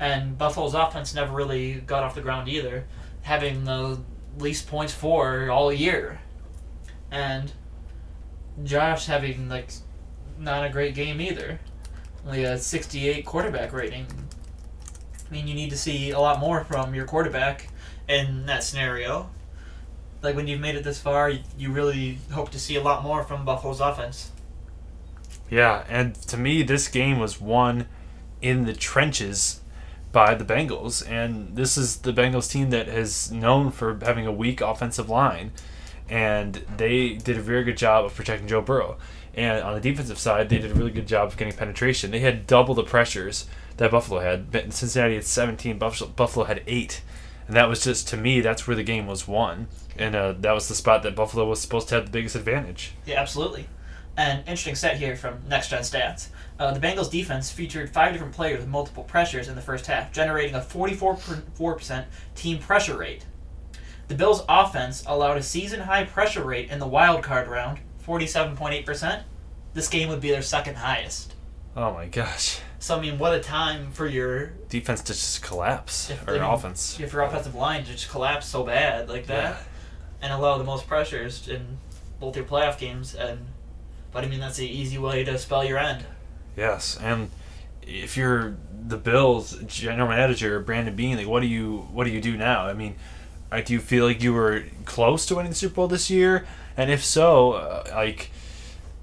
And 0.00 0.36
Buffalo's 0.36 0.74
offense 0.74 1.14
never 1.14 1.32
really 1.34 1.74
got 1.74 2.02
off 2.02 2.14
the 2.14 2.20
ground 2.20 2.48
either, 2.48 2.84
having 3.22 3.64
the 3.64 4.00
least 4.38 4.66
points 4.66 4.92
for 4.92 5.48
all 5.50 5.72
year. 5.72 6.20
And 7.10 7.52
Josh 8.64 9.06
having, 9.06 9.48
like, 9.48 9.70
not 10.38 10.64
a 10.64 10.68
great 10.68 10.94
game 10.94 11.20
either 11.20 11.60
only 12.26 12.44
a 12.44 12.58
68 12.58 13.24
quarterback 13.24 13.72
rating. 13.72 14.06
I 15.26 15.32
mean, 15.32 15.46
you 15.46 15.54
need 15.54 15.70
to 15.70 15.76
see 15.76 16.10
a 16.10 16.18
lot 16.18 16.40
more 16.40 16.64
from 16.64 16.94
your 16.94 17.06
quarterback 17.06 17.68
in 18.08 18.46
that 18.46 18.64
scenario. 18.64 19.30
Like 20.22 20.36
when 20.36 20.46
you've 20.46 20.60
made 20.60 20.74
it 20.74 20.84
this 20.84 21.00
far, 21.00 21.30
you 21.58 21.70
really 21.70 22.18
hope 22.32 22.50
to 22.50 22.58
see 22.58 22.76
a 22.76 22.82
lot 22.82 23.02
more 23.02 23.24
from 23.24 23.44
Buffalo's 23.44 23.80
offense. 23.80 24.30
Yeah, 25.50 25.84
and 25.88 26.14
to 26.14 26.36
me, 26.36 26.62
this 26.62 26.88
game 26.88 27.18
was 27.18 27.40
won 27.40 27.86
in 28.40 28.64
the 28.64 28.72
trenches 28.72 29.60
by 30.12 30.34
the 30.34 30.44
Bengals, 30.44 31.08
and 31.08 31.56
this 31.56 31.76
is 31.76 31.98
the 31.98 32.12
Bengals 32.12 32.50
team 32.50 32.70
that 32.70 32.88
is 32.88 33.30
known 33.32 33.70
for 33.70 33.98
having 34.02 34.26
a 34.26 34.32
weak 34.32 34.60
offensive 34.60 35.08
line, 35.10 35.52
and 36.08 36.64
they 36.76 37.14
did 37.14 37.36
a 37.36 37.42
very 37.42 37.64
good 37.64 37.76
job 37.76 38.04
of 38.04 38.14
protecting 38.14 38.48
Joe 38.48 38.62
Burrow. 38.62 38.96
And 39.36 39.62
on 39.62 39.74
the 39.74 39.80
defensive 39.80 40.18
side, 40.18 40.48
they 40.48 40.58
did 40.58 40.70
a 40.70 40.74
really 40.74 40.92
good 40.92 41.08
job 41.08 41.28
of 41.28 41.36
getting 41.36 41.54
penetration. 41.54 42.12
They 42.12 42.20
had 42.20 42.46
double 42.46 42.74
the 42.74 42.84
pressures 42.84 43.46
that 43.78 43.90
Buffalo 43.90 44.20
had. 44.20 44.52
Cincinnati 44.72 45.16
had 45.16 45.24
17, 45.24 45.78
Buffalo, 45.78 46.10
Buffalo 46.10 46.44
had 46.44 46.62
8. 46.66 47.02
And 47.48 47.56
that 47.56 47.68
was 47.68 47.82
just, 47.82 48.08
to 48.08 48.16
me, 48.16 48.40
that's 48.40 48.66
where 48.66 48.76
the 48.76 48.84
game 48.84 49.06
was 49.06 49.26
won. 49.26 49.66
And 49.98 50.14
uh, 50.14 50.34
that 50.38 50.52
was 50.52 50.68
the 50.68 50.74
spot 50.74 51.02
that 51.02 51.16
Buffalo 51.16 51.46
was 51.46 51.60
supposed 51.60 51.88
to 51.88 51.96
have 51.96 52.06
the 52.06 52.10
biggest 52.10 52.36
advantage. 52.36 52.92
Yeah, 53.04 53.20
absolutely. 53.20 53.66
An 54.16 54.38
interesting 54.40 54.76
set 54.76 54.96
here 54.96 55.16
from 55.16 55.38
Next 55.48 55.70
Gen 55.70 55.82
Stats. 55.82 56.28
Uh, 56.58 56.72
the 56.72 56.78
Bengals 56.80 57.10
defense 57.10 57.50
featured 57.50 57.90
five 57.90 58.12
different 58.12 58.32
players 58.32 58.60
with 58.60 58.68
multiple 58.68 59.02
pressures 59.02 59.48
in 59.48 59.56
the 59.56 59.60
first 59.60 59.86
half, 59.86 60.12
generating 60.12 60.54
a 60.54 60.60
44% 60.60 62.04
team 62.36 62.58
pressure 62.58 62.96
rate. 62.96 63.24
The 64.06 64.14
Bills' 64.14 64.44
offense 64.48 65.02
allowed 65.06 65.36
a 65.38 65.42
season 65.42 65.80
high 65.80 66.04
pressure 66.04 66.44
rate 66.44 66.70
in 66.70 66.78
the 66.78 66.86
wild 66.86 67.24
card 67.24 67.48
round, 67.48 67.78
47.8%. 68.06 69.22
This 69.72 69.88
game 69.88 70.08
would 70.10 70.20
be 70.20 70.30
their 70.30 70.42
second 70.42 70.76
highest. 70.76 71.34
Oh 71.76 71.92
my 71.92 72.06
gosh. 72.06 72.60
So, 72.78 72.96
I 72.96 73.00
mean, 73.00 73.18
what 73.18 73.34
a 73.34 73.40
time 73.40 73.90
for 73.90 74.06
your 74.06 74.48
Defense 74.68 75.00
to 75.02 75.12
just 75.12 75.42
collapse. 75.42 76.10
If- 76.10 76.28
or 76.28 76.32
I 76.32 76.34
mean, 76.34 76.42
offense. 76.44 77.00
if 77.00 77.12
your 77.12 77.22
offensive 77.22 77.54
line 77.56 77.82
to 77.84 77.90
just 77.92 78.10
collapse 78.10 78.46
so 78.46 78.62
bad 78.62 79.08
like 79.08 79.26
that 79.26 79.42
Yeah. 79.56 79.56
and 80.22 80.32
allow 80.32 80.58
the 80.58 80.64
most 80.64 80.86
pressures 80.86 81.48
in 81.48 81.78
both 82.20 82.36
your 82.36 82.44
playoff 82.44 82.78
games. 82.78 83.14
And 83.16 83.46
but 84.14 84.24
I 84.24 84.28
mean, 84.28 84.40
that's 84.40 84.56
the 84.56 84.66
easy 84.66 84.96
way 84.96 85.22
to 85.24 85.36
spell 85.36 85.62
your 85.64 85.76
end. 85.78 86.06
Yes, 86.56 86.96
and 87.02 87.28
if 87.82 88.16
you're 88.16 88.56
the 88.86 88.96
Bills 88.96 89.58
general 89.66 90.08
manager 90.08 90.58
Brandon 90.60 90.94
Beane, 90.96 91.16
like 91.18 91.26
what 91.26 91.40
do 91.40 91.46
you 91.48 91.88
what 91.92 92.04
do 92.04 92.10
you 92.10 92.20
do 92.22 92.36
now? 92.36 92.64
I 92.66 92.72
mean, 92.72 92.94
uh, 93.52 93.60
do 93.60 93.72
you 93.74 93.80
feel 93.80 94.06
like 94.06 94.22
you 94.22 94.32
were 94.32 94.64
close 94.86 95.26
to 95.26 95.34
winning 95.34 95.50
the 95.50 95.56
Super 95.56 95.74
Bowl 95.74 95.88
this 95.88 96.08
year? 96.08 96.46
And 96.76 96.90
if 96.90 97.04
so, 97.04 97.52
uh, 97.52 97.84
like 97.94 98.30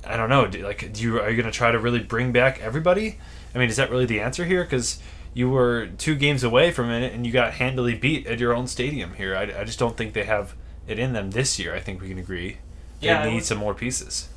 I 0.05 0.17
don't 0.17 0.29
know, 0.29 0.47
do, 0.47 0.63
like 0.63 0.91
do 0.93 1.03
you 1.03 1.19
are 1.19 1.29
you 1.29 1.35
going 1.39 1.51
to 1.51 1.55
try 1.55 1.71
to 1.71 1.77
really 1.79 1.99
bring 1.99 2.31
back 2.31 2.59
everybody? 2.59 3.17
I 3.53 3.57
mean, 3.59 3.69
is 3.69 3.75
that 3.75 3.91
really 3.91 4.05
the 4.05 4.19
answer 4.21 4.45
here? 4.45 4.63
Because 4.63 4.99
you 5.33 5.49
were 5.49 5.87
two 5.97 6.15
games 6.15 6.43
away 6.43 6.71
from 6.71 6.89
it, 6.89 7.13
and 7.13 7.25
you 7.25 7.31
got 7.31 7.53
handily 7.53 7.95
beat 7.95 8.25
at 8.27 8.39
your 8.39 8.53
own 8.53 8.67
stadium 8.67 9.13
here. 9.15 9.35
I, 9.35 9.61
I 9.61 9.63
just 9.65 9.77
don't 9.79 9.95
think 9.97 10.13
they 10.13 10.23
have 10.23 10.53
it 10.87 10.97
in 10.99 11.13
them 11.13 11.31
this 11.31 11.59
year. 11.59 11.75
I 11.75 11.79
think 11.79 12.01
we 12.01 12.09
can 12.09 12.17
agree. 12.17 12.57
They 13.01 13.07
Yeah, 13.07 13.25
need 13.25 13.35
would- 13.35 13.45
some 13.45 13.57
more 13.57 13.73
pieces. 13.73 14.27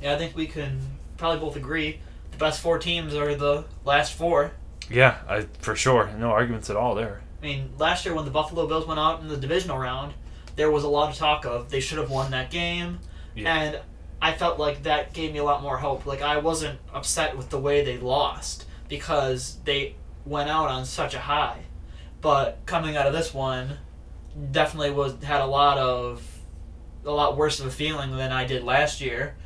Yeah, 0.00 0.14
I 0.14 0.18
think 0.18 0.36
we 0.36 0.46
can 0.46 0.80
probably 1.16 1.40
both 1.40 1.56
agree 1.56 2.00
the 2.32 2.38
best 2.38 2.60
four 2.60 2.78
teams 2.78 3.14
are 3.14 3.34
the 3.34 3.64
last 3.84 4.12
four. 4.14 4.52
Yeah, 4.90 5.18
I, 5.28 5.46
for 5.60 5.76
sure. 5.76 6.10
No 6.18 6.30
arguments 6.30 6.68
at 6.68 6.76
all 6.76 6.94
there. 6.94 7.22
I 7.40 7.46
mean, 7.46 7.70
last 7.78 8.04
year 8.04 8.14
when 8.14 8.24
the 8.24 8.30
Buffalo 8.30 8.66
Bills 8.66 8.86
went 8.86 8.98
out 9.00 9.20
in 9.20 9.28
the 9.28 9.36
divisional 9.36 9.78
round, 9.78 10.14
there 10.56 10.70
was 10.70 10.84
a 10.84 10.88
lot 10.88 11.10
of 11.10 11.16
talk 11.16 11.44
of 11.46 11.70
they 11.70 11.80
should 11.80 11.98
have 11.98 12.10
won 12.10 12.30
that 12.32 12.50
game, 12.50 12.98
Yeah. 13.34 13.54
and 13.54 13.80
I 14.20 14.32
felt 14.32 14.58
like 14.58 14.82
that 14.84 15.12
gave 15.12 15.32
me 15.32 15.38
a 15.38 15.44
lot 15.44 15.62
more 15.62 15.76
hope. 15.78 16.06
Like 16.06 16.22
I 16.22 16.38
wasn't 16.38 16.78
upset 16.92 17.36
with 17.36 17.50
the 17.50 17.58
way 17.58 17.84
they 17.84 17.98
lost 17.98 18.64
because 18.88 19.58
they 19.64 19.94
went 20.26 20.48
out 20.50 20.68
on 20.68 20.84
such 20.86 21.14
a 21.14 21.18
high, 21.20 21.60
but 22.20 22.58
coming 22.66 22.96
out 22.96 23.06
of 23.06 23.12
this 23.12 23.32
one, 23.34 23.78
definitely 24.52 24.90
was 24.90 25.22
had 25.22 25.40
a 25.40 25.46
lot 25.46 25.78
of 25.78 26.22
a 27.04 27.10
lot 27.10 27.36
worse 27.36 27.60
of 27.60 27.66
a 27.66 27.70
feeling 27.70 28.16
than 28.16 28.32
I 28.32 28.44
did 28.46 28.64
last 28.64 29.00
year 29.00 29.36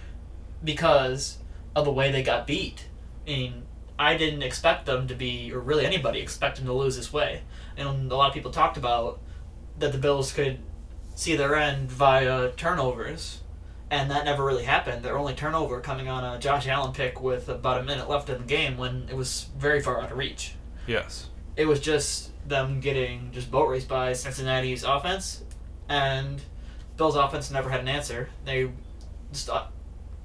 because 0.63 1.39
of 1.75 1.85
the 1.85 1.93
way 1.93 2.11
they 2.11 2.23
got 2.23 2.47
beat. 2.47 2.87
I 3.27 3.31
mean, 3.31 3.63
I 3.99 4.17
didn't 4.17 4.43
expect 4.43 4.87
them 4.87 5.09
to 5.09 5.15
be, 5.15 5.53
or 5.53 5.61
really 5.61 5.85
anybody 5.85 6.21
expect 6.21 6.57
them 6.57 6.67
to 6.67 6.73
lose 6.73 6.97
this 6.97 7.13
way. 7.13 7.43
And 7.77 8.11
a 8.11 8.17
lot 8.17 8.29
of 8.29 8.35
people 8.35 8.51
talked 8.51 8.77
about 8.77 9.21
that 9.79 9.93
the 9.93 9.99
Bills 9.99 10.33
could 10.33 10.59
see 11.15 11.35
their 11.37 11.57
end 11.57 11.91
via 11.91 12.53
turnovers, 12.53 13.41
and 13.91 14.11
that 14.11 14.25
never 14.25 14.45
really 14.45 14.65
happened. 14.65 15.03
Their 15.03 15.19
only 15.19 15.35
turnover 15.35 15.81
coming 15.81 16.09
on 16.09 16.25
a 16.25 16.39
Josh 16.39 16.69
Allen 16.69 16.93
pick 16.93 17.21
with 17.21 17.49
about 17.49 17.81
a 17.81 17.85
minute 17.85 18.09
left 18.09 18.29
in 18.29 18.39
the 18.39 18.45
game 18.45 18.77
when 18.77 19.09
it 19.11 19.17
was 19.17 19.47
very 19.59 19.81
far 19.81 20.01
out 20.01 20.13
of 20.13 20.19
reach. 20.19 20.55
Yes. 20.87 21.29
It 21.57 21.67
was 21.67 21.81
just 21.81 22.31
them 22.49 22.81
getting 22.81 23.31
just 23.33 23.51
boat 23.51 23.69
raced 23.69 23.89
by 23.89 24.13
Cincinnati's 24.13 24.85
offense, 24.85 25.43
and 25.89 26.41
Bills' 26.97 27.17
offense 27.17 27.51
never 27.51 27.69
had 27.69 27.81
an 27.81 27.89
answer. 27.89 28.29
They 28.45 28.71
just 29.33 29.51
uh, 29.51 29.67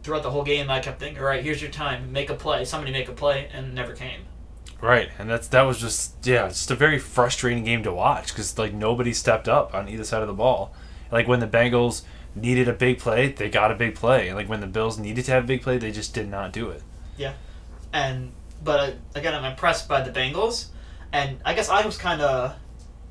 throughout 0.03 0.24
the 0.24 0.31
whole 0.31 0.43
game, 0.43 0.69
I 0.69 0.79
kept 0.79 1.00
thinking, 1.00 1.19
"All 1.19 1.27
right, 1.27 1.43
here's 1.43 1.62
your 1.62 1.72
time. 1.72 2.12
Make 2.12 2.29
a 2.29 2.36
play. 2.36 2.65
Somebody 2.65 2.91
make 2.91 3.10
a 3.10 3.13
play," 3.13 3.50
and 3.53 3.74
never 3.74 3.93
came. 3.93 4.22
Right, 4.81 5.10
and 5.17 5.29
that's 5.29 5.48
that 5.48 5.62
was 5.62 5.79
just 5.79 6.15
yeah, 6.24 6.50
just 6.50 6.69
a 6.69 6.75
very 6.75 7.00
frustrating 7.00 7.63
game 7.63 7.83
to 7.83 7.93
watch 7.93 8.27
because 8.27 8.57
like 8.57 8.74
nobody 8.74 9.13
stepped 9.13 9.48
up 9.48 9.74
on 9.74 9.88
either 9.88 10.03
side 10.03 10.22
of 10.22 10.27
the 10.27 10.33
ball. 10.33 10.74
Like 11.10 11.25
when 11.25 11.39
the 11.39 11.48
Bengals 11.48 12.03
needed 12.36 12.67
a 12.67 12.74
big 12.74 13.00
play, 13.00 13.31
they 13.31 13.50
got 13.50 13.72
a 13.72 13.75
big 13.75 13.95
play, 13.95 14.33
like 14.33 14.50
when 14.50 14.60
the 14.60 14.67
Bills 14.67 14.98
needed 15.00 15.24
to 15.25 15.31
have 15.31 15.45
a 15.45 15.48
big 15.48 15.62
play, 15.62 15.77
they 15.77 15.91
just 15.91 16.13
did 16.13 16.27
not 16.27 16.51
do 16.51 16.69
it. 16.69 16.83
Yeah, 17.15 17.33
and 17.93 18.33
but 18.62 18.79
uh, 18.79 18.91
again, 19.15 19.33
I'm 19.33 19.45
impressed 19.45 19.88
by 19.88 20.01
the 20.01 20.12
Bengals, 20.12 20.67
and 21.13 21.39
I 21.45 21.53
guess 21.53 21.69
I 21.69 21.86
was 21.86 21.98
kind 21.98 22.22
of 22.22 22.55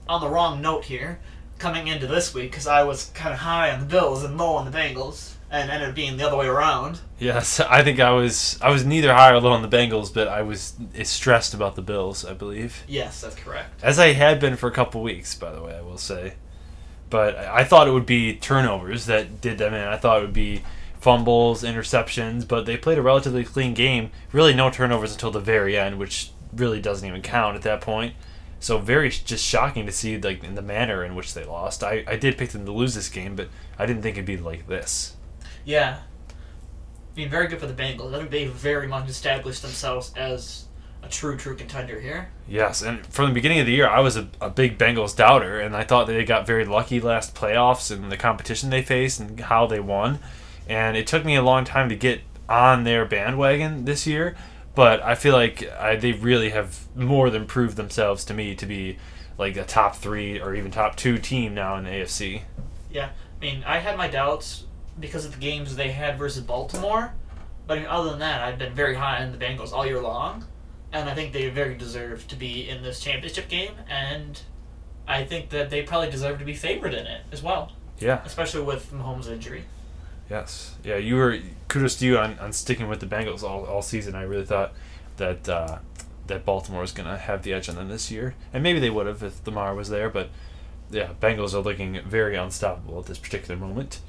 on 0.08 0.20
the 0.20 0.28
wrong 0.28 0.60
note 0.60 0.84
here 0.84 1.20
coming 1.58 1.86
into 1.86 2.06
this 2.06 2.34
week 2.34 2.50
because 2.50 2.66
I 2.66 2.82
was 2.82 3.10
kind 3.14 3.32
of 3.32 3.38
high 3.38 3.70
on 3.70 3.80
the 3.80 3.86
Bills 3.86 4.24
and 4.24 4.36
low 4.36 4.56
on 4.56 4.70
the 4.70 4.76
Bengals, 4.76 5.36
and 5.52 5.70
ended 5.70 5.90
up 5.90 5.94
being 5.94 6.16
the 6.16 6.26
other 6.26 6.36
way 6.36 6.46
around. 6.46 6.98
Yes, 7.18 7.60
I 7.60 7.84
think 7.84 8.00
I 8.00 8.10
was 8.10 8.58
I 8.60 8.70
was 8.70 8.84
neither 8.84 9.12
high 9.14 9.30
or 9.32 9.40
low 9.40 9.52
on 9.52 9.62
the 9.62 9.68
Bengals, 9.68 10.12
but 10.12 10.26
I 10.26 10.42
was 10.42 10.74
stressed 11.04 11.54
about 11.54 11.76
the 11.76 11.82
Bills. 11.82 12.24
I 12.24 12.32
believe, 12.34 12.82
Yes, 12.88 13.20
that's 13.20 13.36
correct. 13.36 13.82
as 13.82 13.98
I 13.98 14.12
had 14.14 14.40
been 14.40 14.56
for 14.56 14.68
a 14.68 14.72
couple 14.72 15.02
weeks, 15.02 15.34
by 15.34 15.52
the 15.52 15.62
way, 15.62 15.76
I 15.76 15.82
will 15.82 15.98
say. 15.98 16.34
But 17.10 17.36
I 17.36 17.62
thought 17.64 17.86
it 17.86 17.92
would 17.92 18.06
be 18.06 18.34
turnovers 18.36 19.04
that 19.06 19.40
did 19.42 19.58
them 19.58 19.74
in. 19.74 19.86
I 19.86 19.98
thought 19.98 20.18
it 20.18 20.22
would 20.22 20.32
be 20.32 20.62
fumbles, 20.98 21.62
interceptions, 21.62 22.48
but 22.48 22.64
they 22.64 22.76
played 22.78 22.96
a 22.96 23.02
relatively 23.02 23.44
clean 23.44 23.74
game. 23.74 24.10
Really, 24.32 24.54
no 24.54 24.70
turnovers 24.70 25.12
until 25.12 25.30
the 25.30 25.40
very 25.40 25.76
end, 25.76 25.98
which 25.98 26.30
really 26.56 26.80
doesn't 26.80 27.06
even 27.06 27.20
count 27.20 27.56
at 27.56 27.62
that 27.62 27.80
point. 27.82 28.14
So 28.60 28.78
very 28.78 29.10
just 29.10 29.44
shocking 29.44 29.84
to 29.86 29.92
see 29.92 30.16
like 30.18 30.42
in 30.44 30.54
the 30.54 30.62
manner 30.62 31.04
in 31.04 31.14
which 31.14 31.34
they 31.34 31.44
lost. 31.44 31.82
I, 31.84 32.04
I 32.06 32.16
did 32.16 32.38
pick 32.38 32.50
them 32.50 32.64
to 32.64 32.72
lose 32.72 32.94
this 32.94 33.08
game, 33.08 33.34
but 33.36 33.48
I 33.78 33.84
didn't 33.86 34.02
think 34.02 34.16
it'd 34.16 34.24
be 34.24 34.36
like 34.36 34.66
this. 34.68 35.16
Yeah. 35.64 35.98
I 36.28 37.16
mean, 37.16 37.28
very 37.28 37.46
good 37.46 37.60
for 37.60 37.66
the 37.66 37.74
Bengals. 37.74 38.14
I 38.14 38.18
think 38.18 38.30
they 38.30 38.46
very 38.46 38.86
much 38.86 39.08
established 39.08 39.62
themselves 39.62 40.12
as 40.16 40.64
a 41.02 41.08
true, 41.08 41.36
true 41.36 41.54
contender 41.54 42.00
here. 42.00 42.30
Yes, 42.48 42.82
and 42.82 43.04
from 43.06 43.28
the 43.28 43.34
beginning 43.34 43.60
of 43.60 43.66
the 43.66 43.72
year, 43.72 43.88
I 43.88 44.00
was 44.00 44.16
a, 44.16 44.28
a 44.40 44.48
big 44.48 44.78
Bengals 44.78 45.14
doubter, 45.14 45.60
and 45.60 45.76
I 45.76 45.84
thought 45.84 46.06
they 46.06 46.24
got 46.24 46.46
very 46.46 46.64
lucky 46.64 47.00
last 47.00 47.34
playoffs 47.34 47.90
and 47.90 48.10
the 48.10 48.16
competition 48.16 48.70
they 48.70 48.82
faced 48.82 49.20
and 49.20 49.38
how 49.40 49.66
they 49.66 49.80
won. 49.80 50.20
And 50.68 50.96
it 50.96 51.06
took 51.06 51.24
me 51.24 51.34
a 51.34 51.42
long 51.42 51.64
time 51.64 51.88
to 51.88 51.96
get 51.96 52.20
on 52.48 52.84
their 52.84 53.04
bandwagon 53.04 53.84
this 53.84 54.06
year, 54.06 54.36
but 54.74 55.02
I 55.02 55.14
feel 55.14 55.34
like 55.34 55.70
I, 55.72 55.96
they 55.96 56.12
really 56.12 56.50
have 56.50 56.86
more 56.96 57.30
than 57.30 57.46
proved 57.46 57.76
themselves 57.76 58.24
to 58.26 58.34
me 58.34 58.54
to 58.54 58.66
be 58.66 58.98
like 59.38 59.56
a 59.56 59.64
top 59.64 59.96
three 59.96 60.40
or 60.40 60.54
even 60.54 60.70
top 60.70 60.96
two 60.96 61.18
team 61.18 61.54
now 61.54 61.76
in 61.76 61.84
the 61.84 61.90
AFC. 61.90 62.42
Yeah, 62.90 63.06
I 63.06 63.40
mean, 63.40 63.64
I 63.66 63.78
had 63.78 63.96
my 63.96 64.08
doubts 64.08 64.64
because 64.98 65.24
of 65.24 65.32
the 65.32 65.38
games 65.38 65.76
they 65.76 65.90
had 65.90 66.18
versus 66.18 66.42
Baltimore, 66.42 67.12
but 67.66 67.78
I 67.78 67.80
mean, 67.80 67.88
other 67.88 68.10
than 68.10 68.18
that, 68.20 68.42
I've 68.42 68.58
been 68.58 68.74
very 68.74 68.94
high 68.94 69.22
on 69.24 69.32
the 69.32 69.38
Bengals 69.38 69.72
all 69.72 69.86
year 69.86 70.00
long, 70.00 70.44
and 70.92 71.08
I 71.08 71.14
think 71.14 71.32
they 71.32 71.48
very 71.48 71.74
deserve 71.76 72.26
to 72.28 72.36
be 72.36 72.68
in 72.68 72.82
this 72.82 73.00
championship 73.00 73.48
game, 73.48 73.72
and 73.88 74.40
I 75.08 75.24
think 75.24 75.50
that 75.50 75.70
they 75.70 75.82
probably 75.82 76.10
deserve 76.10 76.38
to 76.38 76.44
be 76.44 76.54
favored 76.54 76.94
in 76.94 77.06
it 77.06 77.22
as 77.32 77.42
well, 77.42 77.72
Yeah. 77.98 78.20
especially 78.24 78.62
with 78.62 78.92
Mahomes' 78.92 79.28
injury. 79.30 79.64
Yes. 80.30 80.76
Yeah, 80.84 80.96
you 80.96 81.16
were 81.16 81.38
kudos 81.68 81.96
to 81.96 82.06
you 82.06 82.18
on, 82.18 82.38
on 82.38 82.52
sticking 82.52 82.88
with 82.88 83.00
the 83.00 83.06
Bengals 83.06 83.42
all, 83.42 83.64
all 83.66 83.82
season. 83.82 84.14
I 84.14 84.22
really 84.22 84.44
thought 84.46 84.72
that 85.18 85.48
uh, 85.48 85.78
that 86.28 86.44
Baltimore 86.44 86.80
was 86.80 86.92
going 86.92 87.08
to 87.08 87.18
have 87.18 87.42
the 87.42 87.52
edge 87.52 87.68
on 87.68 87.74
them 87.74 87.88
this 87.88 88.10
year. 88.10 88.34
And 88.52 88.62
maybe 88.62 88.78
they 88.78 88.88
would 88.90 89.06
have 89.06 89.22
if 89.22 89.44
Lamar 89.46 89.74
was 89.74 89.88
there, 89.90 90.08
but 90.08 90.30
yeah, 90.90 91.10
Bengals 91.20 91.52
are 91.52 91.58
looking 91.60 92.00
very 92.06 92.36
unstoppable 92.36 92.98
at 93.00 93.06
this 93.06 93.18
particular 93.18 93.58
moment. 93.58 94.00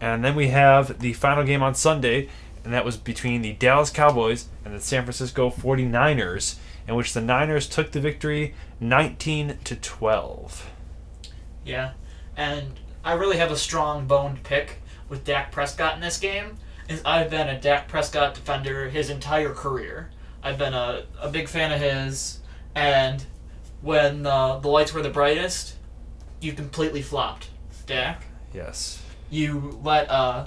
And 0.00 0.24
then 0.24 0.34
we 0.34 0.48
have 0.48 1.00
the 1.00 1.12
final 1.12 1.44
game 1.44 1.62
on 1.62 1.74
Sunday, 1.74 2.28
and 2.64 2.72
that 2.72 2.84
was 2.84 2.96
between 2.96 3.42
the 3.42 3.52
Dallas 3.52 3.90
Cowboys 3.90 4.46
and 4.64 4.74
the 4.74 4.80
San 4.80 5.02
Francisco 5.02 5.50
49ers, 5.50 6.56
in 6.86 6.94
which 6.94 7.12
the 7.12 7.20
Niners 7.20 7.68
took 7.68 7.92
the 7.92 8.00
victory 8.00 8.54
19 8.80 9.58
to 9.64 9.76
12. 9.76 10.70
Yeah, 11.64 11.92
and 12.36 12.78
I 13.04 13.12
really 13.14 13.36
have 13.38 13.50
a 13.50 13.56
strong 13.56 14.06
boned 14.06 14.42
pick 14.42 14.80
with 15.08 15.24
Dak 15.24 15.50
Prescott 15.50 15.94
in 15.94 16.00
this 16.00 16.18
game. 16.18 16.56
Is 16.88 17.02
I've 17.04 17.30
been 17.30 17.48
a 17.48 17.60
Dak 17.60 17.88
Prescott 17.88 18.34
defender 18.34 18.88
his 18.88 19.10
entire 19.10 19.52
career. 19.52 20.10
I've 20.42 20.56
been 20.56 20.72
a, 20.72 21.04
a 21.20 21.28
big 21.28 21.48
fan 21.48 21.72
of 21.72 21.80
his, 21.80 22.38
and 22.74 23.24
when 23.82 24.26
uh, 24.26 24.58
the 24.58 24.68
lights 24.68 24.94
were 24.94 25.02
the 25.02 25.10
brightest, 25.10 25.74
you 26.40 26.52
completely 26.52 27.02
flopped, 27.02 27.48
Dak. 27.86 28.24
Yes. 28.54 29.02
You 29.30 29.78
let 29.82 30.10
uh, 30.10 30.46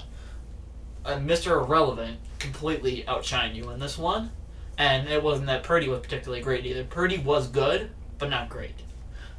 a 1.04 1.12
Mr. 1.14 1.62
Irrelevant 1.62 2.18
completely 2.38 3.06
outshine 3.06 3.54
you 3.54 3.70
in 3.70 3.78
this 3.78 3.96
one, 3.96 4.30
and 4.78 5.08
it 5.08 5.22
wasn't 5.22 5.46
that 5.46 5.62
Purdy 5.62 5.88
was 5.88 6.00
particularly 6.00 6.42
great 6.42 6.66
either. 6.66 6.84
Purdy 6.84 7.18
was 7.18 7.48
good, 7.48 7.90
but 8.18 8.30
not 8.30 8.48
great. 8.48 8.74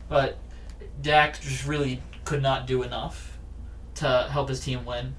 But 0.09 0.37
Dak 1.01 1.39
just 1.41 1.65
really 1.65 2.01
could 2.25 2.41
not 2.41 2.67
do 2.67 2.83
enough 2.83 3.37
to 3.95 4.27
help 4.31 4.49
his 4.49 4.59
team 4.59 4.85
win. 4.85 5.15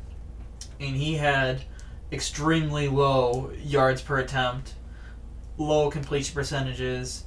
And 0.81 0.97
he 0.97 1.15
had 1.15 1.63
extremely 2.13 2.89
low 2.89 3.53
yards 3.63 4.03
per 4.03 4.19
attempt, 4.19 4.75
low 5.59 5.91
completion 5.91 6.35
percentages. 6.35 7.25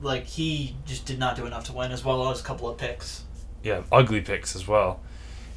Like 0.00 0.24
he 0.24 0.76
just 0.84 1.06
did 1.06 1.18
not 1.18 1.36
do 1.36 1.46
enough 1.46 1.64
to 1.64 1.72
win, 1.72 1.92
as 1.92 2.04
well 2.04 2.28
as 2.30 2.40
a 2.40 2.44
couple 2.44 2.68
of 2.68 2.76
picks. 2.76 3.24
Yeah, 3.62 3.82
ugly 3.92 4.20
picks 4.20 4.56
as 4.56 4.66
well, 4.66 5.00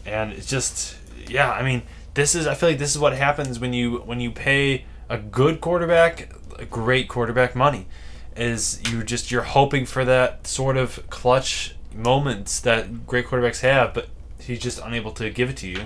and 0.06 0.34
it's 0.34 0.48
just 0.48 0.98
yeah. 1.28 1.52
I 1.52 1.64
mean, 1.64 1.84
this 2.14 2.36
is 2.36 2.48
I 2.48 2.54
feel 2.56 2.70
like 2.70 2.80
this 2.80 2.92
is 2.92 3.00
what 3.00 3.14
happens 3.14 3.60
when 3.60 3.74
you 3.74 3.98
when 3.98 4.20
you 4.20 4.32
pay 4.32 4.86
a 5.10 5.18
good 5.18 5.62
quarterback 5.62 6.30
a 6.58 6.66
great 6.66 7.08
quarterback 7.08 7.56
money. 7.56 7.88
Is 8.36 8.82
you 8.92 9.04
just 9.04 9.32
you're 9.32 9.44
hoping 9.44 9.86
for 9.86 10.04
that 10.04 10.46
sort 10.46 10.76
of 10.76 11.10
clutch 11.10 11.76
moments 11.94 12.60
that 12.60 13.08
great 13.08 13.28
quarterbacks 13.28 13.62
have, 13.62 13.94
but 13.94 14.10
he's 14.40 14.60
just 14.60 14.80
unable 14.80 15.12
to 15.14 15.30
give 15.30 15.50
it 15.50 15.58
to 15.58 15.68
you. 15.68 15.86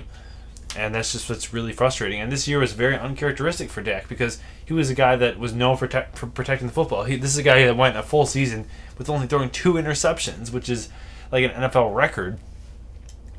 And 0.76 0.94
that's 0.94 1.12
just 1.12 1.28
what's 1.28 1.52
really 1.52 1.72
frustrating. 1.72 2.20
And 2.20 2.30
this 2.30 2.46
year 2.46 2.58
was 2.58 2.72
very 2.72 2.96
uncharacteristic 2.96 3.70
for 3.70 3.82
Dak 3.82 4.08
because 4.08 4.40
he 4.64 4.72
was 4.72 4.88
a 4.88 4.94
guy 4.94 5.16
that 5.16 5.38
was 5.38 5.52
known 5.52 5.76
for, 5.76 5.88
te- 5.88 6.04
for 6.14 6.26
protecting 6.26 6.68
the 6.68 6.72
football. 6.72 7.04
He, 7.04 7.16
this 7.16 7.32
is 7.32 7.38
a 7.38 7.42
guy 7.42 7.64
that 7.64 7.76
went 7.76 7.96
a 7.96 8.02
full 8.04 8.24
season 8.24 8.66
with 8.96 9.10
only 9.10 9.26
throwing 9.26 9.50
two 9.50 9.74
interceptions, 9.74 10.52
which 10.52 10.68
is 10.68 10.88
like 11.32 11.44
an 11.44 11.50
NFL 11.50 11.94
record. 11.94 12.38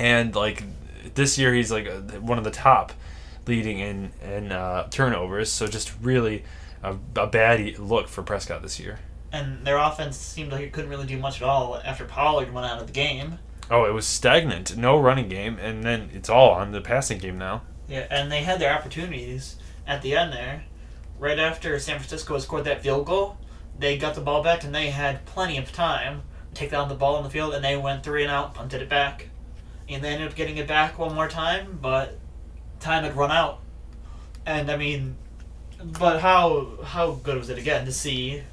And 0.02 0.36
like 0.36 0.64
this 1.14 1.38
year, 1.38 1.54
he's 1.54 1.72
like 1.72 1.88
one 2.22 2.40
of 2.40 2.44
the 2.44 2.50
top 2.50 2.92
leading 3.46 3.78
in 3.78 4.12
in 4.24 4.52
uh, 4.52 4.90
turnovers. 4.90 5.52
So 5.52 5.68
just 5.68 5.94
really 6.02 6.44
a, 6.82 6.98
a 7.16 7.28
bad 7.28 7.78
look 7.78 8.08
for 8.08 8.24
Prescott 8.24 8.64
this 8.64 8.80
year. 8.80 8.98
And 9.32 9.64
their 9.64 9.78
offense 9.78 10.18
seemed 10.18 10.52
like 10.52 10.62
it 10.62 10.74
couldn't 10.74 10.90
really 10.90 11.06
do 11.06 11.20
much 11.20 11.40
at 11.40 11.48
all 11.48 11.80
after 11.86 12.04
Pollard 12.06 12.52
went 12.52 12.66
out 12.66 12.82
of 12.82 12.88
the 12.88 12.94
game. 12.94 13.38
Oh, 13.70 13.86
it 13.86 13.94
was 13.94 14.08
stagnant. 14.08 14.76
No 14.76 15.00
running 15.00 15.30
game, 15.30 15.60
and 15.60 15.84
then 15.84 16.10
it's 16.14 16.30
all 16.30 16.50
on 16.50 16.72
the 16.72 16.82
passing 16.82 17.20
game 17.20 17.38
now. 17.38 17.62
Yeah, 17.88 18.08
and 18.10 18.32
they 18.32 18.42
had 18.42 18.60
their 18.60 18.74
opportunities 18.74 19.58
at 19.86 20.02
the 20.02 20.16
end 20.18 20.34
there. 20.34 20.64
Right 21.20 21.38
after 21.38 21.78
San 21.78 22.00
Francisco 22.00 22.40
scored 22.40 22.64
that 22.64 22.82
field 22.82 23.06
goal, 23.06 23.38
they 23.78 24.00
got 24.00 24.16
the 24.16 24.22
ball 24.22 24.42
back 24.42 24.64
and 24.64 24.74
they 24.74 24.90
had 24.90 25.26
plenty 25.26 25.60
of 25.60 25.72
time 25.72 26.24
to 26.50 26.56
take 26.56 26.72
down 26.72 26.90
the 26.90 26.96
ball 26.96 27.16
on 27.18 27.24
the 27.24 27.30
field, 27.30 27.54
and 27.54 27.64
they 27.64 27.78
went 27.78 28.04
three 28.04 28.24
and 28.24 28.32
out, 28.32 28.56
punted 28.56 28.82
it 28.82 28.90
back. 28.90 29.28
And 29.90 30.04
they 30.04 30.10
ended 30.10 30.28
up 30.28 30.36
getting 30.36 30.58
it 30.58 30.68
back 30.68 30.98
one 30.98 31.14
more 31.14 31.28
time, 31.28 31.80
but 31.82 32.18
time 32.80 33.04
had 33.04 33.16
run 33.16 33.32
out. 33.32 33.60
And 34.46 34.72
I 34.72 34.78
mean, 34.78 35.16
but 35.84 36.22
how 36.22 36.80
how 36.84 37.12
good 37.12 37.38
was 37.38 37.50
it 37.50 37.58
again 37.58 37.86
to 37.86 37.92
see 37.92 38.44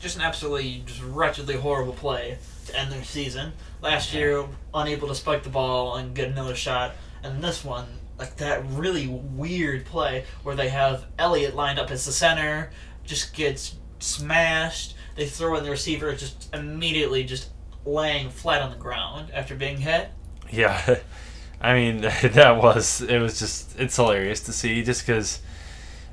just 0.00 0.16
an 0.16 0.22
absolutely 0.22 0.82
just 0.86 1.02
wretchedly 1.02 1.56
horrible 1.56 1.92
play 1.92 2.38
to 2.66 2.78
end 2.78 2.92
their 2.92 3.04
season? 3.04 3.52
Last 3.80 4.12
year, 4.12 4.44
unable 4.74 5.08
to 5.08 5.14
spike 5.14 5.42
the 5.42 5.50
ball 5.50 5.96
and 5.96 6.14
get 6.14 6.28
another 6.28 6.54
shot, 6.54 6.94
and 7.22 7.42
this 7.42 7.64
one, 7.64 7.86
like 8.18 8.36
that 8.36 8.64
really 8.66 9.06
weird 9.06 9.84
play 9.86 10.24
where 10.42 10.56
they 10.56 10.68
have 10.68 11.06
Elliott 11.18 11.54
lined 11.54 11.78
up 11.78 11.90
as 11.90 12.04
the 12.04 12.12
center, 12.12 12.70
just 13.04 13.34
gets 13.34 13.76
smashed. 13.98 14.94
They 15.16 15.26
throw 15.26 15.56
in 15.56 15.64
the 15.64 15.70
receiver, 15.70 16.14
just 16.14 16.52
immediately 16.54 17.24
just 17.24 17.50
laying 17.84 18.30
flat 18.30 18.62
on 18.62 18.70
the 18.70 18.76
ground 18.76 19.30
after 19.32 19.54
being 19.54 19.78
hit. 19.78 20.08
Yeah, 20.50 20.98
I 21.60 21.74
mean 21.74 22.00
that 22.22 22.62
was 22.62 23.02
it 23.02 23.18
was 23.18 23.38
just 23.38 23.78
it's 23.78 23.96
hilarious 23.96 24.40
to 24.40 24.52
see 24.52 24.82
just 24.82 25.06
because 25.06 25.40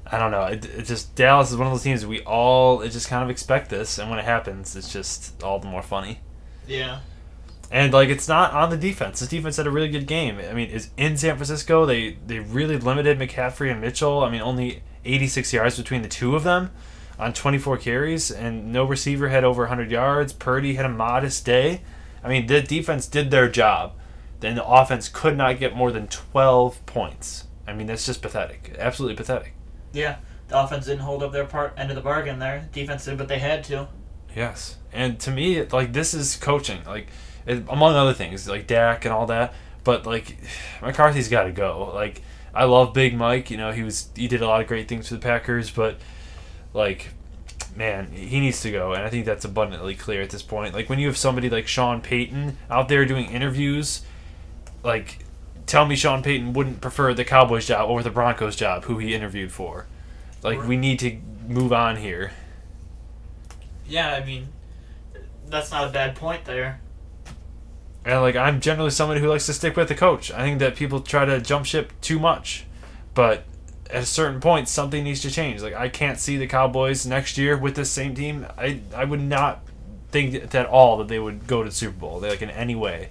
I 0.07 0.19
don't 0.19 0.31
know. 0.31 0.43
It, 0.43 0.65
it, 0.65 0.85
just 0.85 1.15
Dallas 1.15 1.51
is 1.51 1.57
one 1.57 1.67
of 1.67 1.73
those 1.73 1.83
teams 1.83 2.05
we 2.05 2.21
all 2.21 2.81
it 2.81 2.89
just 2.89 3.07
kind 3.07 3.23
of 3.23 3.29
expect 3.29 3.69
this, 3.69 3.97
and 3.97 4.09
when 4.09 4.19
it 4.19 4.25
happens, 4.25 4.75
it's 4.75 4.91
just 4.91 5.41
all 5.43 5.59
the 5.59 5.67
more 5.67 5.81
funny. 5.81 6.19
Yeah. 6.67 6.99
And 7.71 7.91
like 7.91 8.09
it's 8.09 8.27
not 8.27 8.53
on 8.53 8.69
the 8.69 8.77
defense. 8.77 9.19
The 9.19 9.27
defense 9.27 9.57
had 9.57 9.67
a 9.67 9.71
really 9.71 9.89
good 9.89 10.05
game. 10.05 10.39
I 10.39 10.53
mean, 10.53 10.69
is 10.69 10.89
in 10.97 11.17
San 11.17 11.35
Francisco. 11.35 11.85
They 11.85 12.17
they 12.25 12.39
really 12.39 12.77
limited 12.77 13.17
McCaffrey 13.17 13.71
and 13.71 13.81
Mitchell. 13.81 14.23
I 14.23 14.29
mean, 14.29 14.41
only 14.41 14.83
86 15.03 15.53
yards 15.53 15.77
between 15.77 16.01
the 16.01 16.07
two 16.07 16.35
of 16.35 16.43
them 16.43 16.71
on 17.17 17.33
24 17.33 17.77
carries, 17.77 18.31
and 18.31 18.71
no 18.71 18.83
receiver 18.83 19.29
had 19.29 19.43
over 19.43 19.63
100 19.63 19.89
yards. 19.89 20.33
Purdy 20.33 20.75
had 20.75 20.85
a 20.85 20.89
modest 20.89 21.45
day. 21.45 21.81
I 22.23 22.29
mean, 22.29 22.47
the 22.47 22.61
defense 22.61 23.07
did 23.07 23.31
their 23.31 23.49
job. 23.49 23.93
Then 24.39 24.55
the 24.55 24.65
offense 24.65 25.09
could 25.09 25.37
not 25.37 25.59
get 25.59 25.75
more 25.75 25.91
than 25.91 26.07
12 26.07 26.85
points. 26.85 27.47
I 27.67 27.73
mean, 27.73 27.87
that's 27.87 28.05
just 28.05 28.21
pathetic. 28.21 28.75
Absolutely 28.77 29.15
pathetic. 29.15 29.53
Yeah, 29.93 30.17
the 30.47 30.61
offense 30.61 30.85
didn't 30.85 31.01
hold 31.01 31.23
up 31.23 31.31
their 31.31 31.45
part 31.45 31.73
end 31.77 31.89
of 31.89 31.95
the 31.95 32.01
bargain 32.01 32.39
there. 32.39 32.67
Defense 32.71 33.05
did, 33.05 33.17
but 33.17 33.27
they 33.27 33.39
had 33.39 33.63
to. 33.65 33.87
Yes, 34.35 34.77
and 34.91 35.19
to 35.21 35.31
me, 35.31 35.63
like 35.63 35.93
this 35.93 36.13
is 36.13 36.35
coaching, 36.35 36.83
like 36.85 37.07
it, 37.45 37.63
among 37.69 37.95
other 37.95 38.13
things, 38.13 38.47
like 38.47 38.67
Dak 38.67 39.05
and 39.05 39.13
all 39.13 39.25
that. 39.27 39.53
But 39.83 40.05
like 40.05 40.37
McCarthy's 40.81 41.29
got 41.29 41.43
to 41.43 41.51
go. 41.51 41.91
Like 41.93 42.21
I 42.53 42.65
love 42.65 42.93
Big 42.93 43.15
Mike. 43.15 43.49
You 43.49 43.57
know, 43.57 43.71
he 43.71 43.83
was 43.83 44.09
he 44.15 44.27
did 44.27 44.41
a 44.41 44.47
lot 44.47 44.61
of 44.61 44.67
great 44.67 44.87
things 44.87 45.07
for 45.07 45.15
the 45.15 45.21
Packers, 45.21 45.71
but 45.71 45.97
like 46.73 47.09
man, 47.75 48.11
he 48.11 48.39
needs 48.39 48.61
to 48.61 48.71
go, 48.71 48.93
and 48.93 49.03
I 49.03 49.09
think 49.09 49.25
that's 49.25 49.45
abundantly 49.45 49.95
clear 49.95 50.21
at 50.21 50.29
this 50.29 50.41
point. 50.41 50.73
Like 50.73 50.89
when 50.89 50.99
you 50.99 51.07
have 51.07 51.17
somebody 51.17 51.49
like 51.49 51.67
Sean 51.67 52.01
Payton 52.01 52.57
out 52.69 52.87
there 52.89 53.05
doing 53.05 53.25
interviews, 53.25 54.01
like 54.85 55.19
tell 55.65 55.85
me 55.85 55.95
Sean 55.95 56.21
Payton 56.21 56.53
wouldn't 56.53 56.79
prefer 56.79 57.13
the 57.13 57.25
Cowboys 57.25 57.67
job 57.67 57.89
over 57.89 58.03
the 58.03 58.11
Broncos 58.11 58.55
job, 58.55 58.83
who 58.83 58.99
he 58.99 59.13
interviewed 59.13 59.51
for. 59.51 59.87
Like 60.43 60.65
we 60.65 60.77
need 60.77 60.99
to 60.99 61.17
move 61.47 61.73
on 61.73 61.97
here. 61.97 62.31
Yeah, 63.87 64.13
I 64.13 64.23
mean, 64.23 64.47
that's 65.47 65.71
not 65.71 65.87
a 65.87 65.91
bad 65.91 66.15
point 66.15 66.45
there. 66.45 66.79
And 68.05 68.21
like 68.21 68.35
I'm 68.35 68.61
generally 68.61 68.91
somebody 68.91 69.19
who 69.19 69.27
likes 69.27 69.47
to 69.47 69.53
stick 69.53 69.75
with 69.75 69.87
the 69.87 69.95
coach. 69.95 70.31
I 70.31 70.43
think 70.43 70.59
that 70.59 70.75
people 70.75 71.01
try 71.01 71.25
to 71.25 71.41
jump 71.41 71.65
ship 71.65 71.91
too 72.01 72.19
much, 72.19 72.65
but 73.15 73.43
at 73.89 74.03
a 74.03 74.05
certain 74.05 74.39
point 74.39 74.67
something 74.67 75.03
needs 75.03 75.21
to 75.21 75.31
change. 75.31 75.63
Like 75.63 75.73
I 75.73 75.89
can't 75.89 76.19
see 76.19 76.37
the 76.37 76.47
Cowboys 76.47 77.07
next 77.07 77.39
year 77.39 77.57
with 77.57 77.75
this 77.75 77.89
same 77.89 78.13
team. 78.13 78.45
I 78.55 78.81
I 78.95 79.05
would 79.05 79.21
not 79.21 79.61
think 80.11 80.53
at 80.53 80.67
all 80.67 80.97
that 80.97 81.07
they 81.07 81.19
would 81.19 81.47
go 81.47 81.63
to 81.63 81.69
the 81.69 81.75
Super 81.75 81.97
Bowl. 81.97 82.19
They 82.19 82.29
like 82.29 82.43
in 82.43 82.51
any 82.51 82.75
way 82.75 83.09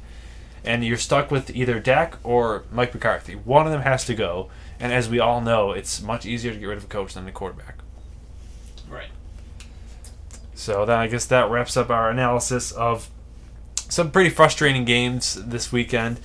and 0.64 0.85
you're 0.85 0.96
stuck 0.96 1.31
with 1.31 1.55
either 1.55 1.79
Dak 1.79 2.16
or 2.22 2.64
Mike 2.72 2.94
McCarthy. 2.94 3.35
One 3.35 3.66
of 3.66 3.72
them 3.72 3.83
has 3.83 4.05
to 4.07 4.14
go, 4.14 4.50
and 4.81 4.92
as 4.92 5.09
we 5.09 5.20
all 5.20 5.40
know, 5.40 5.72
it's 5.72 6.00
much 6.00 6.24
easier 6.27 6.53
to 6.53 6.59
get 6.59 6.66
rid 6.66 6.79
of 6.79 6.85
a 6.85 6.88
coach 6.88 7.14
than 7.14 7.29
a 7.29 7.33
quarterback. 7.33 7.79
Right. 8.88 9.11
So 10.55 10.85
then 10.87 10.98
I 10.98 11.07
guess 11.07 11.27
that 11.27 11.50
wraps 11.50 11.77
up 11.77 11.90
our 11.90 12.11
analysis 12.11 12.72
of 12.72 13.11
some 13.88 14.11
pretty 14.11 14.31
frustrating 14.31 14.85
games 14.85 15.35
this 15.35 15.70
weekend. 15.70 16.20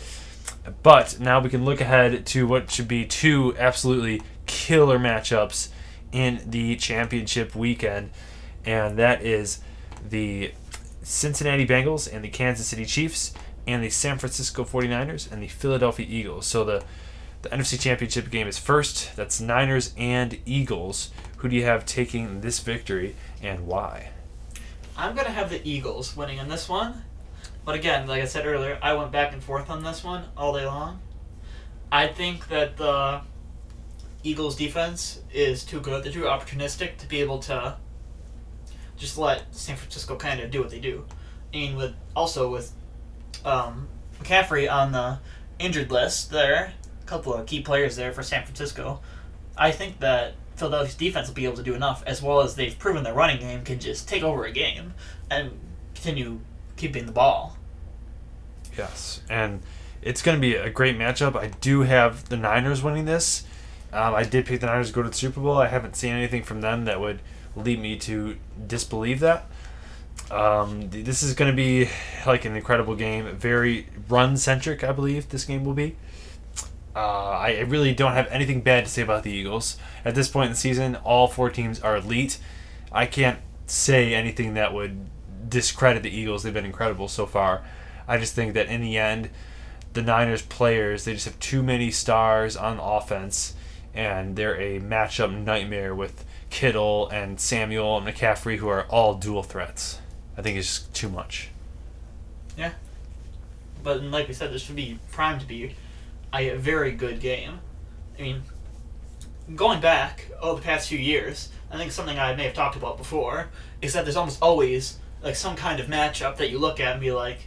But 0.84 1.20
now 1.20 1.40
we 1.40 1.50
can 1.50 1.66
look 1.66 1.82
ahead 1.82 2.26
to 2.28 2.48
what 2.48 2.72
should 2.72 2.88
be 2.88 3.06
two 3.06 3.56
absolutely 3.58 4.22
killer 4.46 5.00
matchups 5.00 5.70
in 6.12 6.42
the 6.46 6.76
championship 6.76 7.56
weekend, 7.56 8.12
and 8.66 8.98
that 8.98 9.22
is 9.22 9.60
the 10.08 10.52
Cincinnati 11.04 11.66
Bengals 11.66 12.12
and 12.12 12.24
the 12.24 12.30
Kansas 12.30 12.68
City 12.68 12.86
Chiefs 12.86 13.34
and 13.70 13.84
the 13.84 13.90
San 13.90 14.18
Francisco 14.18 14.64
49ers 14.64 15.32
and 15.32 15.44
the 15.44 15.48
Philadelphia 15.48 16.06
Eagles. 16.10 16.48
So 16.48 16.64
the 16.64 16.84
the 17.42 17.50
NFC 17.50 17.80
Championship 17.80 18.30
game 18.30 18.48
is 18.48 18.58
first. 18.58 19.16
That's 19.16 19.40
Niners 19.40 19.94
and 19.98 20.40
Eagles. 20.46 21.10
Who 21.38 21.48
do 21.48 21.56
you 21.56 21.64
have 21.64 21.86
taking 21.86 22.42
this 22.42 22.60
victory 22.60 23.16
and 23.42 23.66
why? 23.66 24.10
I'm 24.98 25.16
going 25.16 25.26
to 25.26 25.32
have 25.32 25.50
the 25.50 25.66
Eagles 25.66 26.18
winning 26.18 26.38
in 26.38 26.50
this 26.50 26.68
one. 26.68 27.04
But 27.64 27.76
again, 27.76 28.08
like 28.08 28.22
I 28.22 28.26
said 28.26 28.46
earlier, 28.46 28.78
I 28.82 28.94
went 28.94 29.14
back 29.14 29.32
and 29.32 29.42
forth 29.42 29.70
on 29.70 29.84
this 29.84 30.04
one 30.04 30.26
all 30.36 30.54
day 30.54 30.66
long. 30.66 31.00
I 31.90 32.08
think 32.08 32.50
that 32.50 32.76
the 32.76 33.22
Eagles 34.22 34.58
defense 34.58 35.22
is 35.32 35.64
too 35.64 35.80
good. 35.80 36.04
They're 36.04 36.12
too 36.12 36.24
opportunistic 36.24 36.98
to 36.98 37.08
be 37.08 37.22
able 37.22 37.40
to 37.40 37.78
just 38.98 39.18
let 39.18 39.56
San 39.56 39.78
Francisco 39.78 40.18
kind 40.18 40.42
of 40.42 40.52
do 40.52 40.60
what 40.60 40.72
they 40.72 40.82
do. 40.82 41.06
And 41.54 41.78
with 41.78 41.96
also 42.18 42.52
with 42.52 42.74
um, 43.46 43.88
McCaffrey 44.22 44.72
on 44.72 44.92
the 44.92 45.20
injured 45.60 45.92
list 45.92 46.32
there, 46.32 46.74
a 47.02 47.06
couple 47.06 47.34
of 47.34 47.46
key 47.46 47.62
players 47.62 47.96
there 47.96 48.12
for 48.12 48.24
San 48.24 48.44
Francisco. 48.44 49.02
I 49.58 49.72
think 49.72 50.00
that 50.00 50.36
Philadelphia's 50.56 50.96
defense 50.96 51.28
will 51.28 51.36
be 51.36 51.46
able 51.46 51.58
to 51.58 51.64
do 51.64 51.74
enough, 51.74 52.04
as 52.06 52.22
well 52.22 52.42
as 52.42 52.56
they've 52.56 52.78
proven 52.78 53.04
their 53.04 53.14
running 53.14 53.40
game 53.40 53.64
can 53.64 53.80
just 53.80 54.08
take 54.08 54.24
over 54.24 54.46
a 54.46 54.52
game 54.52 54.94
and 55.30 55.52
continue 55.94 56.40
keeping 56.76 57.06
the 57.06 57.12
ball. 57.12 57.58
Yes, 58.78 59.22
and 59.30 59.62
it's 60.02 60.22
going 60.22 60.38
to 60.38 60.42
be 60.42 60.56
a 60.56 60.70
great 60.70 60.98
matchup. 60.98 61.36
I 61.36 61.48
do 61.48 61.82
have 61.82 62.30
the 62.30 62.38
Niners 62.38 62.82
winning 62.82 63.06
this. 63.06 63.44
Um, 63.92 64.14
I 64.14 64.24
did 64.24 64.46
pick 64.46 64.62
the 64.62 64.68
Niners 64.68 64.90
to 64.90 64.94
go 64.94 65.04
to 65.04 65.10
the 65.10 65.16
Super 65.16 65.42
Bowl. 65.42 65.58
I 65.58 65.68
haven't 65.68 65.96
seen 65.96 66.14
anything 66.14 66.44
from 66.44 66.62
them 66.62 66.86
that 66.86 67.00
would 67.00 67.22
lead 67.56 67.80
me 67.80 67.98
to 67.98 68.38
disbelieve 68.68 69.20
that. 69.22 69.46
Um, 70.32 70.90
this 70.92 71.24
is 71.24 71.34
going 71.34 71.52
to 71.52 71.56
be 71.56 71.90
like 72.26 72.46
an 72.46 72.56
incredible 72.56 72.96
game. 72.96 73.36
Very 73.36 73.88
run 74.08 74.38
centric, 74.38 74.84
I 74.84 74.92
believe 74.92 75.30
this 75.30 75.46
game 75.46 75.66
will 75.66 75.74
be. 75.74 75.96
Uh, 76.96 77.00
I 77.00 77.60
really 77.62 77.94
don't 77.94 78.14
have 78.14 78.28
anything 78.28 78.62
bad 78.62 78.86
to 78.86 78.92
say 78.92 79.02
about 79.02 79.24
the 79.24 79.32
Eagles. 79.32 79.78
At 80.04 80.16
this 80.16 80.28
point 80.28 80.48
in 80.48 80.52
the 80.52 80.58
season, 80.58 80.96
all 80.98 81.28
four 81.28 81.50
teams 81.50 81.80
are 81.80 81.98
elite. 81.98 82.40
I 82.92 83.06
can't 83.06 83.40
say 83.68 84.14
anything 84.14 84.56
that 84.56 84.74
would 84.74 85.08
discredit 85.50 86.04
the 86.04 86.16
Eagles. 86.16 86.44
They've 86.44 86.54
been 86.54 86.66
incredible 86.66 87.08
so 87.08 87.26
far. 87.26 87.64
I 88.08 88.18
just 88.18 88.34
think 88.34 88.54
that 88.56 88.68
in 88.68 88.82
the 88.82 88.98
end, 88.98 89.30
the 89.94 90.02
Niners 90.02 90.42
players, 90.42 91.06
they 91.06 91.14
just 91.14 91.26
have 91.26 91.40
too 91.40 91.64
many 91.64 91.92
stars 91.92 92.58
on 92.58 92.80
offense, 92.80 93.54
and 93.94 94.36
they're 94.36 94.60
a 94.60 94.80
matchup 94.80 95.44
nightmare 95.44 95.96
with 95.96 96.26
Kittle 96.50 97.08
and 97.10 97.40
Samuel 97.40 97.98
and 97.98 98.08
McCaffrey, 98.08 98.58
who 98.58 98.68
are 98.68 98.84
all 98.84 99.16
dual 99.16 99.44
threats. 99.44 100.00
I 100.40 100.42
think 100.42 100.58
it's 100.58 100.84
too 100.94 101.10
much. 101.10 101.50
Yeah. 102.58 102.72
But 103.84 104.02
like 104.02 104.30
we 104.30 104.34
said, 104.34 104.54
this 104.54 104.62
should 104.62 104.78
be 104.78 104.98
primed 105.12 105.42
to 105.42 105.46
be 105.46 105.76
a 106.34 106.56
very 106.56 106.94
good 106.94 107.20
game. 107.20 107.60
I 108.18 108.22
mean, 108.22 108.44
going 109.54 109.82
back 109.82 110.28
over 110.42 110.62
the 110.62 110.66
past 110.66 110.88
few 110.88 110.98
years, 110.98 111.50
I 111.70 111.76
think 111.76 111.92
something 111.92 112.18
I 112.18 112.36
may 112.36 112.44
have 112.44 112.54
talked 112.54 112.78
about 112.78 112.98
before 112.98 113.50
is 113.82 113.92
that 113.92 114.06
there's 114.06 114.16
almost 114.16 114.42
always 114.42 115.00
like 115.22 115.36
some 115.36 115.58
kind 115.58 115.82
of 115.82 115.88
matchup 115.88 116.38
that 116.38 116.50
you 116.50 116.58
look 116.58 116.80
at 116.80 116.94
and 116.94 117.02
be 117.02 117.12
like, 117.12 117.40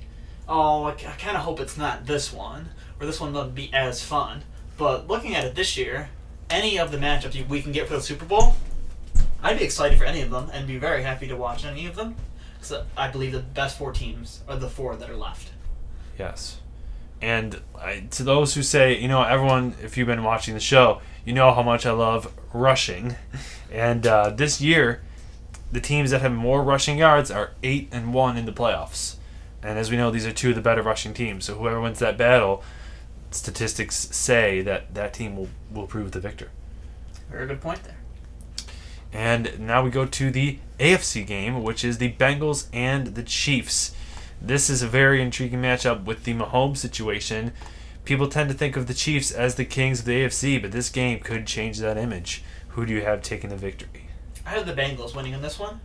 oh, 0.47 0.85
I, 0.85 0.93
kind 0.93 1.35
of 1.35 1.45
hope 1.45 1.61
it's 1.61 1.79
not 1.79 2.05
this 2.05 2.31
one, 2.31 2.69
or 3.01 3.07
this 3.07 3.21
one 3.23 3.33
won't 3.33 3.55
be 3.55 3.73
as 3.73 4.05
fun. 4.05 4.43
But 4.77 5.09
looking 5.09 5.35
at 5.35 5.45
it 5.45 5.55
this 5.55 5.79
year, 5.79 6.11
any 6.51 6.79
of 6.79 6.91
the 6.91 6.99
matchups 6.99 7.49
we 7.49 7.63
can 7.63 7.73
get 7.73 7.89
for 7.89 7.95
the 7.95 8.03
Super 8.03 8.27
Bowl, 8.27 8.55
I'd 9.43 9.59
be 9.59 9.65
excited 9.65 9.97
for 9.97 10.05
any 10.05 10.21
of 10.21 10.29
them 10.29 10.51
and 10.53 10.67
be 10.67 10.77
very 10.77 11.03
happy 11.03 11.27
to 11.29 11.37
watch 11.37 11.65
any 11.65 11.87
of 11.87 11.97
them. 11.97 12.17
Because 12.63 12.85
I 12.97 13.09
believe 13.09 13.33
the 13.33 13.41
best 13.41 13.77
four 13.77 13.93
teams 13.93 14.45
are 14.47 14.57
the 14.57 14.69
four 14.69 14.95
that 14.95 15.11
are 15.11 15.17
left. 15.17 15.51
Yes. 16.17 16.61
And 17.21 17.61
I, 17.77 18.05
to 18.13 18.23
those 18.23 18.55
who 18.55 18.63
say, 18.63 18.97
you 18.97 19.09
know, 19.09 19.23
everyone, 19.25 19.75
if 19.83 19.97
you've 19.97 20.07
been 20.07 20.23
watching 20.23 20.55
the 20.55 20.61
show, 20.61 21.01
you 21.25 21.33
know 21.33 21.53
how 21.53 21.65
much 21.65 21.87
I 21.87 21.93
love 21.93 22.33
rushing. 22.53 23.17
And 23.75 24.07
uh, 24.07 24.29
this 24.29 24.61
year, 24.61 25.01
the 25.73 25.81
teams 25.81 26.11
that 26.11 26.21
have 26.21 26.31
more 26.31 26.63
rushing 26.63 26.99
yards 26.99 27.31
are 27.31 27.53
eight 27.63 27.89
and 27.91 28.13
one 28.13 28.37
in 28.37 28.45
the 28.45 28.53
playoffs. 28.53 29.15
And 29.63 29.79
as 29.79 29.91
we 29.91 29.97
know, 29.97 30.11
these 30.11 30.27
are 30.27 30.31
two 30.31 30.51
of 30.51 30.57
the 30.57 30.61
better 30.61 30.83
rushing 30.83 31.15
teams. 31.15 31.47
So 31.47 31.55
whoever 31.55 31.81
wins 31.81 31.99
that 32.01 32.19
battle, 32.19 32.63
statistics 33.31 33.97
say 34.15 34.61
that 34.61 34.93
that 34.95 35.15
team 35.15 35.39
will, 35.39 35.49
will 35.73 35.87
prove 35.87 36.13
the 36.13 36.21
victor. 36.21 36.51
Very 37.31 37.47
good 37.47 37.63
point 37.63 37.83
there. 37.85 37.97
And 39.11 39.59
now 39.59 39.83
we 39.83 39.91
go 39.91 40.05
to 40.05 40.31
the 40.31 40.59
AFC 40.83 41.25
game, 41.25 41.63
which 41.63 41.85
is 41.85 41.99
the 41.99 42.11
Bengals 42.13 42.67
and 42.73 43.15
the 43.15 43.23
Chiefs. 43.23 43.95
This 44.41 44.69
is 44.69 44.83
a 44.83 44.89
very 44.89 45.23
intriguing 45.23 45.63
matchup 45.63 46.05
with 46.05 46.25
the 46.25 46.35
Mahomes 46.35 46.79
situation. 46.79 47.53
People 48.05 48.27
tend 48.27 48.51
to 48.51 48.57
think 48.57 48.77
of 48.77 48.89
the 48.89 48.95
Chiefs 48.95 49.31
as 49.31 49.55
the 49.55 49.65
kings 49.65 50.01
of 50.01 50.07
the 50.07 50.25
AFC, 50.25 50.61
but 50.61 50.73
this 50.73 50.89
game 50.89 51.21
could 51.21 51.47
change 51.47 51.79
that 51.79 51.97
image. 51.97 52.43
Who 52.71 52.85
do 52.85 52.93
you 52.93 53.03
have 53.03 53.23
taking 53.23 53.51
the 53.51 53.57
victory? 53.57 54.09
I 54.45 54.51
have 54.51 54.67
the 54.67 54.73
Bengals 54.73 55.15
winning 55.15 55.35
in 55.35 55.41
this 55.41 55.57
one. 55.57 55.79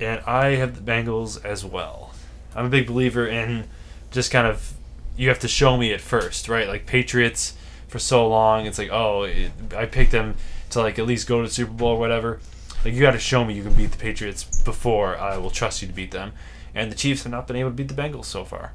And 0.00 0.22
I 0.26 0.54
have 0.54 0.82
the 0.82 0.90
Bengals 0.90 1.44
as 1.44 1.62
well. 1.62 2.14
I'm 2.56 2.64
a 2.64 2.70
big 2.70 2.86
believer 2.86 3.26
in 3.26 3.68
just 4.10 4.30
kind 4.30 4.46
of 4.46 4.72
you 5.14 5.28
have 5.28 5.40
to 5.40 5.48
show 5.48 5.76
me 5.76 5.90
it 5.90 6.00
first, 6.00 6.48
right? 6.48 6.68
Like 6.68 6.86
Patriots 6.86 7.52
for 7.86 7.98
so 7.98 8.26
long, 8.26 8.64
it's 8.64 8.78
like 8.78 8.90
oh, 8.90 9.24
it, 9.24 9.50
I 9.76 9.84
picked 9.84 10.12
them 10.12 10.36
to 10.70 10.80
like 10.80 10.98
at 10.98 11.06
least 11.06 11.28
go 11.28 11.42
to 11.42 11.48
the 11.48 11.52
Super 11.52 11.72
Bowl 11.72 11.90
or 11.90 11.98
whatever. 11.98 12.40
Like 12.84 12.94
you 12.94 13.00
got 13.00 13.12
to 13.12 13.18
show 13.18 13.44
me 13.44 13.54
you 13.54 13.62
can 13.62 13.74
beat 13.74 13.92
the 13.92 13.98
Patriots 13.98 14.62
before 14.62 15.16
I 15.16 15.36
will 15.38 15.50
trust 15.50 15.82
you 15.82 15.88
to 15.88 15.94
beat 15.94 16.10
them. 16.10 16.32
And 16.74 16.90
the 16.90 16.96
Chiefs 16.96 17.22
have 17.22 17.30
not 17.30 17.46
been 17.46 17.56
able 17.56 17.70
to 17.70 17.76
beat 17.76 17.88
the 17.88 17.94
Bengals 17.94 18.24
so 18.24 18.44
far. 18.44 18.72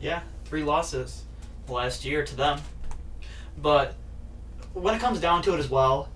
Yeah, 0.00 0.22
three 0.46 0.62
losses 0.62 1.24
last 1.68 2.04
year 2.04 2.24
to 2.24 2.34
them. 2.34 2.60
But 3.58 3.94
when 4.72 4.94
it 4.94 5.00
comes 5.00 5.20
down 5.20 5.42
to 5.42 5.54
it 5.54 5.58
as 5.58 5.68
well, 5.68 6.08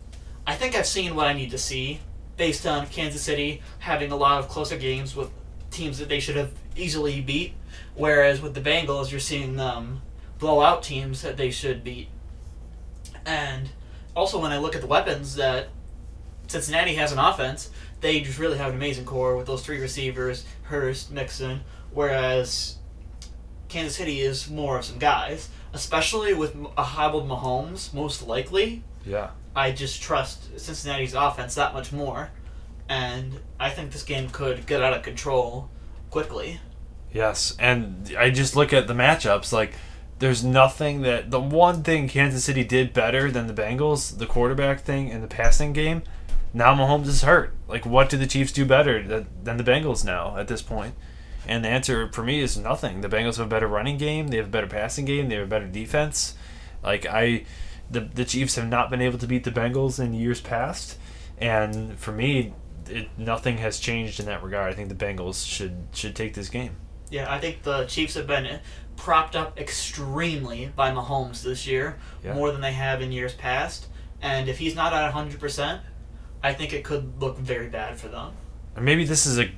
I 0.47 0.55
think 0.55 0.75
I've 0.75 0.87
seen 0.87 1.15
what 1.15 1.27
I 1.27 1.33
need 1.33 1.51
to 1.51 1.59
see 1.59 2.01
based 2.37 2.67
on 2.67 2.87
Kansas 2.87 3.21
City 3.21 3.61
having 3.81 4.13
a 4.13 4.17
lot 4.17 4.39
of 4.39 4.49
closer 4.49 4.79
games 4.79 5.15
with 5.15 5.31
teams 5.71 5.99
that 5.99 6.09
they 6.09 6.21
should 6.21 6.37
have 6.37 6.53
easily 6.75 7.21
beat. 7.21 7.53
Whereas 7.95 8.41
with 8.41 8.55
the 8.55 8.61
Bengals, 8.61 9.11
you're 9.11 9.21
seeing 9.21 9.57
them 9.57 10.01
blow 10.39 10.63
out 10.63 10.83
teams 10.83 11.21
that 11.23 11.37
they 11.37 11.51
should 11.51 11.85
beat. 11.85 12.09
And 13.27 13.69
also, 14.17 14.41
when 14.41 14.53
I 14.53 14.59
look 14.59 14.75
at 14.75 14.81
the 14.81 14.87
weapons 14.87 15.35
that 15.37 15.69
Cincinnati 16.51 16.95
has 16.97 17.13
an 17.13 17.21
offense, 17.21 17.71
they 18.01 18.21
just 18.21 18.41
really 18.41 18.59
have 18.59 18.71
an 18.71 18.75
amazing 18.75 19.05
core 19.05 19.37
with 19.37 19.47
those 19.47 19.65
three 19.65 19.81
receivers, 19.81 20.45
Hurst, 20.63 21.13
Mixon, 21.13 21.61
whereas 21.93 22.77
Kansas 23.69 23.95
City 23.97 24.21
is 24.21 24.51
more 24.51 24.77
of 24.77 24.85
some 24.85 24.99
guys, 24.99 25.49
especially 25.73 26.35
with 26.35 26.57
a 26.77 26.83
hobbled 26.83 27.29
Mahomes, 27.29 27.95
most 27.95 28.27
likely. 28.27 28.83
Yeah. 29.07 29.31
I 29.55 29.71
just 29.71 30.03
trust 30.03 30.59
Cincinnati's 30.59 31.15
offense 31.15 31.55
that 31.55 31.73
much 31.73 31.93
more, 31.93 32.31
and 32.89 33.39
I 33.61 33.71
think 33.71 33.93
this 33.93 34.03
game 34.03 34.29
could 34.29 34.67
get 34.67 34.83
out 34.83 34.93
of 34.93 35.03
control 35.03 35.71
quickly. 36.11 36.59
Yes, 37.13 37.55
and 37.61 38.13
I 38.19 38.31
just 38.31 38.57
look 38.57 38.73
at 38.73 38.89
the 38.89 38.95
matchups 38.95 39.53
like 39.53 39.75
there's 40.19 40.43
nothing 40.43 41.03
that 41.03 41.31
the 41.31 41.41
one 41.41 41.85
thing 41.85 42.09
Kansas 42.09 42.45
City 42.45 42.65
did 42.65 42.93
better 42.93 43.31
than 43.31 43.47
the 43.47 43.55
Bengals, 43.55 44.19
the 44.19 44.27
quarterback 44.27 44.81
thing 44.81 45.13
and 45.13 45.23
the 45.23 45.29
passing 45.29 45.73
game. 45.73 46.03
Now 46.53 46.75
Mahomes 46.75 47.07
is 47.07 47.23
hurt. 47.23 47.55
Like, 47.69 47.87
what 47.87 48.09
do 48.09 48.17
the 48.17 48.27
Chiefs 48.27 48.53
do 48.53 48.65
better 48.65 49.03
than, 49.03 49.27
than 49.43 49.57
the 49.57 49.65
Bengals 49.65 50.05
now 50.05 50.37
at 50.37 50.49
this 50.49 50.63
point? 50.63 50.95
And 51.47 51.65
the 51.65 51.69
answer 51.69 52.11
for 52.13 52.23
me 52.23 52.41
is 52.41 52.57
nothing. 52.57 53.01
The 53.01 53.09
Bengals 53.09 53.37
have 53.39 53.47
a 53.47 53.49
better 53.49 53.67
running 53.69 53.97
game. 53.99 54.29
They 54.29 54.37
have 54.37 54.47
a 54.47 54.51
better 54.51 54.67
passing 54.67 55.05
game. 55.05 55.29
They 55.29 55.37
have 55.37 55.45
a 55.47 55.49
better 55.51 55.67
defense. 55.67 56.35
Like 56.83 57.07
I, 57.07 57.45
the 57.91 58.01
the 58.01 58.25
Chiefs 58.25 58.57
have 58.57 58.69
not 58.69 58.91
been 58.91 59.01
able 59.01 59.19
to 59.19 59.27
beat 59.27 59.45
the 59.45 59.51
Bengals 59.51 59.99
in 60.03 60.13
years 60.15 60.41
past, 60.41 60.99
and 61.39 61.99
for 61.99 62.13
me, 62.13 62.53
it, 62.89 63.09
nothing 63.19 63.59
has 63.59 63.79
changed 63.79 64.19
in 64.21 64.27
that 64.27 64.43
regard. 64.43 64.73
I 64.73 64.77
think 64.77 64.89
the 64.89 64.95
Bengals 64.95 65.47
should 65.47 65.87
should 65.93 66.15
take 66.17 66.35
this 66.35 66.49
game. 66.49 66.77
Yeah, 67.11 67.33
I 67.33 67.39
think 67.39 67.63
the 67.63 67.85
Chiefs 67.87 68.15
have 68.15 68.27
been 68.27 68.61
propped 68.97 69.35
up 69.35 69.59
extremely 69.59 70.73
by 70.77 70.91
Mahomes 70.91 71.43
this 71.43 71.67
year, 71.67 71.97
Yeah. 72.23 72.35
more 72.35 72.53
than 72.53 72.61
they 72.61 72.73
have 72.73 73.01
in 73.03 73.13
years 73.13 73.35
past. 73.35 73.87
And 74.23 74.49
if 74.49 74.59
he's 74.59 74.75
not 74.77 74.93
at 74.93 75.11
100%, 75.13 75.81
I 76.43 76.53
think 76.53 76.73
it 76.73 76.85
could 76.85 77.21
look 77.21 77.39
very 77.39 77.69
bad 77.69 77.99
for 77.99 78.09
them. 78.09 78.33
And 78.77 78.85
maybe 78.85 79.05
this 79.05 79.27
is 79.27 79.39
a 79.39 79.51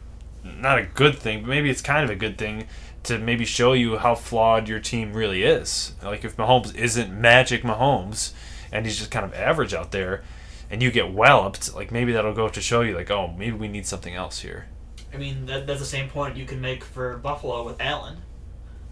not 0.45 0.79
a 0.79 0.83
good 0.83 1.17
thing, 1.17 1.43
but 1.43 1.49
maybe 1.49 1.71
it's 1.71 1.83
kind 1.83 2.05
of 2.05 2.11
a 2.11 2.17
good 2.17 2.37
thing 2.37 2.67
to 3.05 3.19
maybe 3.19 3.45
show 3.45 3.73
you 3.73 3.99
how 3.99 4.15
flawed 4.15 4.69
your 4.69 4.81
team 4.81 5.13
really 5.13 5.43
is. 5.43 5.95
Like 6.03 6.25
if 6.25 6.37
Mahomes 6.37 6.75
isn't 6.75 7.13
magic 7.13 7.63
Mahomes 7.63 8.33
and 8.73 8.87
he's 8.87 8.99
just 8.99 9.11
kind 9.11 9.25
of 9.25 9.35
average 9.35 9.75
out 9.75 9.93
there 9.93 10.23
and 10.71 10.83
you 10.83 10.91
get 10.91 11.13
walloped, 11.13 11.75
like 11.75 11.91
maybe 11.91 12.13
that'll 12.13 12.35
go 12.35 12.49
to 12.49 12.61
show 12.61 12.81
you 12.81 12.95
like, 12.95 13.11
oh, 13.11 13.35
maybe 13.37 13.57
we 13.57 13.69
need 13.69 13.87
something 13.87 14.15
else 14.15 14.41
here. 14.41 14.67
I 15.13 15.17
mean, 15.17 15.47
that, 15.47 15.67
that's 15.67 15.81
the 15.81 15.87
same 15.87 16.09
point 16.09 16.37
you 16.37 16.47
can 16.47 16.61
make 16.61 16.85
for 16.85 17.17
Buffalo 17.19 17.65
with 17.65 17.81
Allen. 17.81 18.19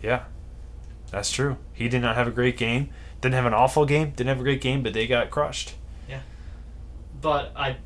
Yeah. 0.02 0.24
That's 1.10 1.32
true. 1.32 1.56
He 1.72 1.88
did 1.88 2.02
not 2.02 2.16
have 2.16 2.28
a 2.28 2.32
great 2.32 2.56
game. 2.56 2.90
Didn't 3.20 3.34
have 3.34 3.46
an 3.46 3.54
awful 3.54 3.84
game, 3.84 4.10
didn't 4.10 4.28
have 4.28 4.40
a 4.40 4.44
great 4.44 4.60
game, 4.60 4.82
but 4.82 4.94
they 4.94 5.06
got 5.06 5.30
crushed. 5.30 5.74
But 7.20 7.52
I, 7.56 7.76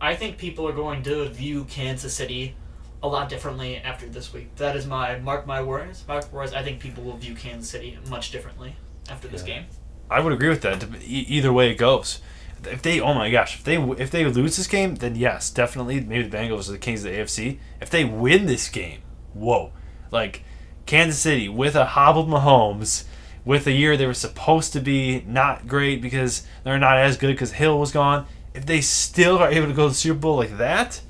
I 0.00 0.14
think 0.14 0.38
people 0.38 0.66
are 0.68 0.72
going 0.72 1.02
to 1.04 1.28
view 1.28 1.64
Kansas 1.64 2.14
City 2.14 2.54
a 3.02 3.08
lot 3.08 3.28
differently 3.28 3.76
after 3.76 4.06
this 4.06 4.32
week. 4.32 4.54
That 4.56 4.76
is 4.76 4.86
my 4.86 5.18
mark 5.18 5.46
my 5.46 5.62
words. 5.62 6.04
Mark 6.08 6.32
my 6.32 6.38
words. 6.38 6.52
I 6.52 6.62
think 6.62 6.80
people 6.80 7.04
will 7.04 7.16
view 7.16 7.34
Kansas 7.34 7.68
City 7.70 7.98
much 8.08 8.30
differently 8.30 8.76
after 9.10 9.28
this 9.28 9.42
Yeah. 9.42 9.54
game. 9.60 9.64
I 10.10 10.20
would 10.20 10.32
agree 10.32 10.48
with 10.48 10.62
that. 10.62 10.84
E- 11.02 11.26
either 11.28 11.52
way 11.52 11.70
it 11.70 11.74
goes. 11.76 12.20
If 12.64 12.80
they, 12.82 13.00
oh 13.00 13.12
my 13.14 13.30
gosh, 13.30 13.56
if 13.56 13.64
they 13.64 13.76
if 13.76 14.10
they 14.10 14.24
lose 14.24 14.56
this 14.56 14.66
game, 14.66 14.94
then 14.96 15.14
yes, 15.14 15.50
definitely, 15.50 16.00
maybe 16.00 16.26
the 16.26 16.36
Bengals 16.36 16.68
are 16.68 16.72
the 16.72 16.78
kings 16.78 17.04
of 17.04 17.12
the 17.12 17.18
AFC. 17.18 17.58
If 17.80 17.90
they 17.90 18.04
win 18.04 18.46
this 18.46 18.68
game, 18.68 19.02
whoa, 19.34 19.72
like 20.10 20.42
Kansas 20.86 21.18
City 21.20 21.48
with 21.48 21.74
a 21.76 21.84
hobbled 21.84 22.28
Mahomes, 22.28 23.04
with 23.44 23.66
a 23.66 23.72
year 23.72 23.96
they 23.96 24.06
were 24.06 24.14
supposed 24.14 24.72
to 24.72 24.80
be 24.80 25.22
not 25.26 25.68
great 25.68 26.00
because 26.00 26.44
they're 26.64 26.78
not 26.78 26.98
as 26.98 27.16
good 27.16 27.34
because 27.34 27.52
Hill 27.52 27.78
was 27.78 27.92
gone. 27.92 28.26
If 28.56 28.66
they 28.66 28.80
still 28.80 29.38
are 29.38 29.48
able 29.50 29.66
to 29.68 29.72
go 29.74 29.84
to 29.84 29.88
the 29.90 29.94
Super 29.94 30.18
Bowl 30.18 30.36
like 30.36 30.56
that, 30.58 31.00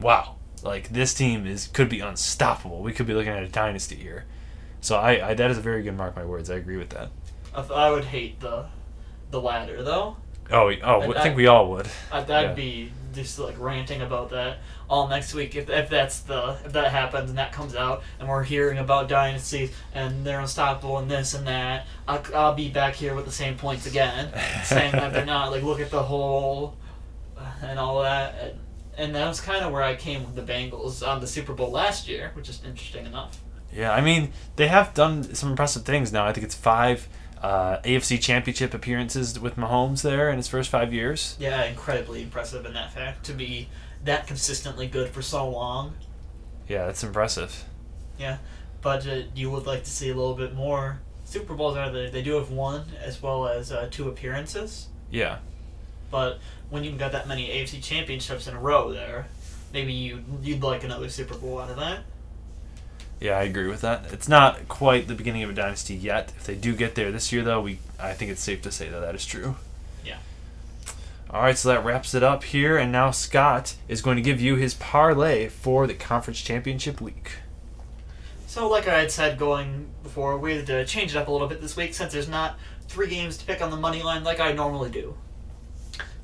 wow, 0.00 0.36
like 0.62 0.90
this 0.90 1.14
team 1.14 1.46
is 1.46 1.68
could 1.68 1.88
be 1.88 2.00
unstoppable. 2.00 2.82
We 2.82 2.92
could 2.92 3.06
be 3.06 3.14
looking 3.14 3.32
at 3.32 3.42
a 3.42 3.48
dynasty 3.48 3.96
here. 3.96 4.24
So 4.80 4.96
I, 4.96 5.30
I 5.30 5.34
that 5.34 5.50
is 5.50 5.58
a 5.58 5.62
very 5.62 5.82
good 5.82 5.96
mark 5.96 6.14
my 6.14 6.24
words. 6.24 6.50
I 6.50 6.56
agree 6.56 6.76
with 6.76 6.90
that. 6.90 7.10
I, 7.54 7.62
I 7.62 7.90
would 7.90 8.04
hate 8.04 8.40
the, 8.40 8.66
the 9.30 9.40
latter 9.40 9.82
though. 9.82 10.16
Oh, 10.50 10.70
oh, 10.82 11.00
I, 11.00 11.18
I- 11.18 11.22
think 11.22 11.36
we 11.36 11.46
all 11.46 11.70
would. 11.70 11.88
I, 12.12 12.22
that'd 12.22 12.50
Yeah. 12.50 12.54
be 12.54 12.92
just 13.14 13.38
like 13.38 13.58
ranting 13.58 14.02
about 14.02 14.30
that 14.30 14.58
all 14.88 15.08
next 15.08 15.34
week 15.34 15.56
if, 15.56 15.68
if 15.68 15.88
that's 15.88 16.20
the 16.20 16.56
if 16.64 16.72
that 16.72 16.92
happens 16.92 17.28
and 17.28 17.38
that 17.38 17.52
comes 17.52 17.74
out 17.74 18.02
and 18.20 18.28
we're 18.28 18.42
hearing 18.42 18.78
about 18.78 19.08
dynasties 19.08 19.72
and 19.94 20.24
they're 20.24 20.40
unstoppable 20.40 20.98
and 20.98 21.10
this 21.10 21.34
and 21.34 21.46
that 21.46 21.86
I'll, 22.06 22.22
I'll 22.34 22.54
be 22.54 22.68
back 22.68 22.94
here 22.94 23.14
with 23.14 23.24
the 23.24 23.32
same 23.32 23.56
points 23.56 23.86
again 23.86 24.30
saying 24.64 24.92
that 24.92 25.12
they're 25.12 25.26
not 25.26 25.50
like 25.50 25.62
look 25.62 25.80
at 25.80 25.90
the 25.90 26.02
whole 26.02 26.76
uh, 27.36 27.50
and 27.62 27.78
all 27.78 28.02
that 28.02 28.34
and, 28.40 28.60
and 28.96 29.14
that 29.14 29.26
was 29.26 29.40
kind 29.40 29.64
of 29.64 29.72
where 29.72 29.82
I 29.82 29.96
came 29.96 30.24
with 30.24 30.36
the 30.36 30.52
Bengals 30.52 31.06
on 31.06 31.20
the 31.20 31.26
Super 31.26 31.52
Bowl 31.52 31.70
last 31.70 32.06
year 32.08 32.30
which 32.34 32.48
is 32.48 32.62
interesting 32.64 33.06
enough 33.06 33.40
Yeah, 33.72 33.92
I 33.92 34.00
mean 34.00 34.32
they 34.54 34.68
have 34.68 34.94
done 34.94 35.34
some 35.34 35.50
impressive 35.50 35.84
things 35.84 36.12
now. 36.12 36.26
I 36.26 36.32
think 36.32 36.44
it's 36.46 36.54
five 36.54 37.08
uh, 37.42 37.78
AFC 37.80 38.20
Championship 38.20 38.72
appearances 38.72 39.38
with 39.38 39.56
Mahomes 39.56 40.02
there 40.02 40.30
in 40.30 40.36
his 40.38 40.48
first 40.48 40.70
five 40.70 40.94
years. 40.94 41.36
yeah 41.40 41.64
incredibly 41.64 42.22
impressive 42.22 42.64
in 42.64 42.72
that 42.74 42.92
fact 42.92 43.24
to 43.26 43.32
be 43.32 43.68
that 44.06 44.26
consistently 44.26 44.86
good 44.86 45.10
for 45.10 45.22
so 45.22 45.48
long 45.48 45.94
Yeah, 46.68 46.86
that's 46.86 47.04
impressive. 47.04 47.64
Yeah, 48.18 48.38
but 48.82 49.06
uh, 49.06 49.22
you 49.34 49.50
would 49.50 49.66
like 49.66 49.84
to 49.84 49.90
see 49.90 50.10
a 50.10 50.14
little 50.14 50.34
bit 50.34 50.54
more. 50.54 51.00
Super 51.24 51.54
Bowls 51.54 51.76
are 51.76 51.90
the, 51.90 52.08
they 52.10 52.22
do 52.22 52.34
have 52.34 52.50
one 52.50 52.84
as 53.02 53.20
well 53.20 53.46
as 53.46 53.70
uh, 53.72 53.88
two 53.90 54.08
appearances. 54.08 54.88
Yeah, 55.10 55.38
But 56.10 56.38
when 56.70 56.82
you've 56.84 56.98
got 56.98 57.12
that 57.12 57.28
many 57.28 57.48
AFC 57.48 57.82
championships 57.82 58.46
in 58.46 58.54
a 58.54 58.58
row 58.60 58.92
there, 58.92 59.26
maybe 59.72 59.92
you 59.92 60.24
you'd 60.42 60.62
like 60.62 60.82
another 60.84 61.08
Super 61.08 61.36
Bowl 61.36 61.60
out 61.60 61.70
of 61.70 61.76
that. 61.76 62.00
Yeah, 63.20 63.38
I 63.38 63.44
agree 63.44 63.66
with 63.68 63.80
that. 63.80 64.12
It's 64.12 64.28
not 64.28 64.68
quite 64.68 65.08
the 65.08 65.14
beginning 65.14 65.42
of 65.42 65.50
a 65.50 65.52
dynasty 65.54 65.94
yet. 65.94 66.32
If 66.36 66.44
they 66.46 66.54
do 66.54 66.74
get 66.74 66.94
there 66.96 67.10
this 67.10 67.32
year, 67.32 67.42
though, 67.42 67.60
we 67.60 67.78
I 67.98 68.12
think 68.12 68.30
it's 68.30 68.42
safe 68.42 68.62
to 68.62 68.72
say 68.72 68.88
that 68.88 69.00
that 69.00 69.14
is 69.14 69.24
true. 69.24 69.56
All 71.28 71.42
right, 71.42 71.58
so 71.58 71.70
that 71.70 71.84
wraps 71.84 72.14
it 72.14 72.22
up 72.22 72.44
here, 72.44 72.78
and 72.78 72.92
now 72.92 73.10
Scott 73.10 73.74
is 73.88 74.00
going 74.00 74.14
to 74.14 74.22
give 74.22 74.40
you 74.40 74.54
his 74.54 74.74
parlay 74.74 75.48
for 75.48 75.88
the 75.88 75.94
conference 75.94 76.40
championship 76.40 77.00
week. 77.00 77.32
So, 78.46 78.68
like 78.68 78.86
I 78.86 79.00
had 79.00 79.10
said 79.10 79.36
going 79.36 79.88
before, 80.04 80.38
we 80.38 80.56
had 80.56 80.66
to 80.66 80.86
change 80.86 81.16
it 81.16 81.18
up 81.18 81.26
a 81.26 81.32
little 81.32 81.48
bit 81.48 81.60
this 81.60 81.76
week 81.76 81.94
since 81.94 82.12
there's 82.12 82.28
not 82.28 82.56
three 82.86 83.08
games 83.08 83.36
to 83.38 83.44
pick 83.44 83.60
on 83.60 83.72
the 83.72 83.76
money 83.76 84.04
line 84.04 84.22
like 84.22 84.38
I 84.38 84.52
normally 84.52 84.88
do. 84.88 85.16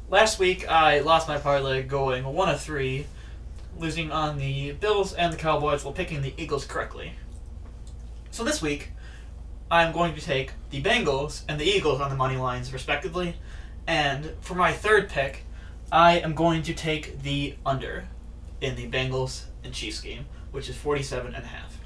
Last 0.09 0.39
week, 0.39 0.71
I 0.71 1.01
lost 1.01 1.27
my 1.27 1.37
parlay 1.37 1.83
going 1.83 2.25
one 2.25 2.49
of 2.49 2.61
three, 2.61 3.07
losing 3.77 4.13
on 4.13 4.39
the 4.39 4.73
Bills 4.73 5.15
and 5.15 5.33
the 5.33 5.37
Cowboys 5.37 5.85
while 5.85 5.93
picking 5.93 6.23
the 6.23 6.33
Eagles 6.37 6.65
correctly. 6.65 7.15
So 8.31 8.45
this 8.45 8.63
week, 8.63 8.93
I'm 9.69 9.93
going 9.93 10.15
to 10.15 10.21
take 10.21 10.53
the 10.71 10.81
Bengals 10.81 11.43
and 11.49 11.59
the 11.59 11.65
Eagles 11.65 12.01
on 12.01 12.09
the 12.09 12.17
money 12.17 12.37
lines 12.37 12.73
respectively, 12.73 13.35
and 13.87 14.33
for 14.41 14.55
my 14.55 14.73
third 14.73 15.09
pick, 15.09 15.45
I 15.91 16.19
am 16.19 16.35
going 16.35 16.63
to 16.63 16.75
take 16.75 17.23
the 17.23 17.55
under 17.67 18.05
in 18.61 18.77
the 18.77 18.89
Bengals 18.89 19.45
and 19.65 19.75
Chiefs 19.75 20.01
game, 20.01 20.27
which 20.51 20.69
is 20.69 20.77
47 20.77 21.35
and 21.35 21.45
a 21.45 21.49
half. 21.49 21.79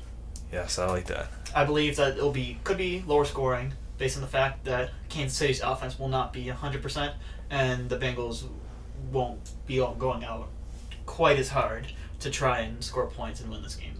Yes, 0.52 0.78
I 0.78 0.87
like 0.87 1.06
that. 1.06 1.28
I 1.54 1.64
believe 1.64 1.96
that 1.96 2.16
it'll 2.16 2.30
be 2.30 2.59
could 2.64 2.78
be 2.78 3.02
lower 3.06 3.24
scoring 3.24 3.72
based 3.98 4.16
on 4.16 4.22
the 4.22 4.28
fact 4.28 4.64
that 4.64 4.90
Kansas 5.09 5.37
City's 5.37 5.61
offense 5.61 5.98
will 5.98 6.09
not 6.09 6.32
be 6.32 6.44
100% 6.44 7.14
and 7.50 7.88
the 7.88 7.96
Bengals 7.98 8.44
won't 9.11 9.40
be 9.66 9.80
all 9.80 9.94
going 9.94 10.24
out 10.24 10.48
quite 11.06 11.38
as 11.38 11.48
hard 11.48 11.87
to 12.20 12.30
try 12.30 12.61
and 12.61 12.82
score 12.82 13.06
points 13.06 13.40
and 13.40 13.50
win 13.50 13.62
this 13.62 13.74
game. 13.74 13.94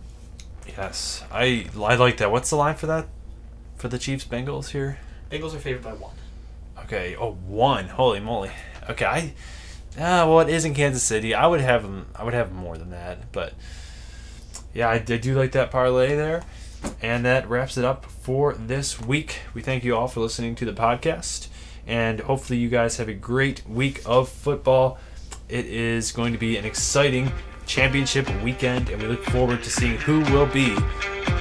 Yes, 0.68 1.24
I 1.32 1.66
I 1.76 1.94
like 1.94 2.18
that. 2.18 2.30
What's 2.30 2.50
the 2.50 2.56
line 2.56 2.74
for 2.74 2.87
that? 2.87 3.06
For 3.76 3.88
the 3.88 3.98
Chiefs 3.98 4.24
Bengals 4.24 4.70
here? 4.70 4.98
Bengals 5.30 5.54
are 5.54 5.59
favored 5.59 5.82
by 5.82 5.92
one. 5.94 6.14
Okay. 6.87 7.16
Oh, 7.18 7.33
one. 7.33 7.88
Holy 7.88 8.20
moly. 8.20 8.53
Okay. 8.88 9.05
I. 9.05 9.35
Ah, 9.99 10.25
well, 10.29 10.40
it 10.40 10.49
is 10.49 10.64
in 10.64 10.72
Kansas 10.72 11.03
City. 11.03 11.35
I 11.35 11.46
would 11.46 11.61
have 11.61 11.83
them. 11.83 12.07
I 12.14 12.22
would 12.22 12.35
have 12.35 12.53
more 12.53 12.79
than 12.79 12.90
that, 12.90 13.33
but 13.33 13.55
yeah, 14.75 14.88
I, 14.88 14.94
I 14.94 14.99
do 14.99 15.37
like 15.37 15.53
that 15.53 15.70
parlay 15.70 16.14
there. 16.14 16.44
And 17.03 17.25
that 17.25 17.49
wraps 17.49 17.77
it 17.77 17.85
up 17.85 18.05
for 18.05 18.53
this 18.55 19.01
week. 19.01 19.40
We 19.55 19.62
thank 19.62 19.83
you 19.83 19.96
all 19.96 20.07
for 20.07 20.20
listening 20.20 20.55
to 20.57 20.64
the 20.64 20.75
podcast, 20.75 21.49
and 21.87 22.20
hopefully 22.20 22.59
you 22.59 22.68
guys 22.68 22.99
have 22.99 23.09
a 23.09 23.14
great 23.14 23.66
week 23.66 24.03
of 24.07 24.29
football. 24.29 24.99
It 25.49 25.66
is 25.66 26.12
going 26.12 26.33
to 26.35 26.38
be 26.38 26.57
an 26.57 26.64
exciting 26.64 27.33
championship 27.64 28.29
weekend, 28.44 28.90
and 28.90 29.03
we 29.03 29.09
look 29.09 29.25
forward 29.25 29.64
to 29.64 29.70
seeing 29.70 29.96
who 29.96 30.20
will 30.33 30.46
be 30.46 30.77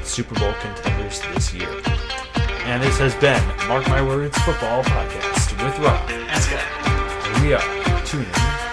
Super 0.03 0.33
Bowl 0.39 0.53
contenders 0.61 1.21
this 1.33 1.53
year. 1.53 1.69
And 2.63 2.81
this 2.81 2.97
has 2.97 3.13
been 3.15 3.45
Mark 3.67 3.87
My 3.89 4.01
Words 4.01 4.37
Football 4.39 4.83
Podcast 4.85 5.24
with 5.65 5.79
Rob. 5.79 6.09
And 6.09 6.43
Scott. 6.43 7.41
We 7.41 7.53
are 7.53 8.05
tuning 8.05 8.64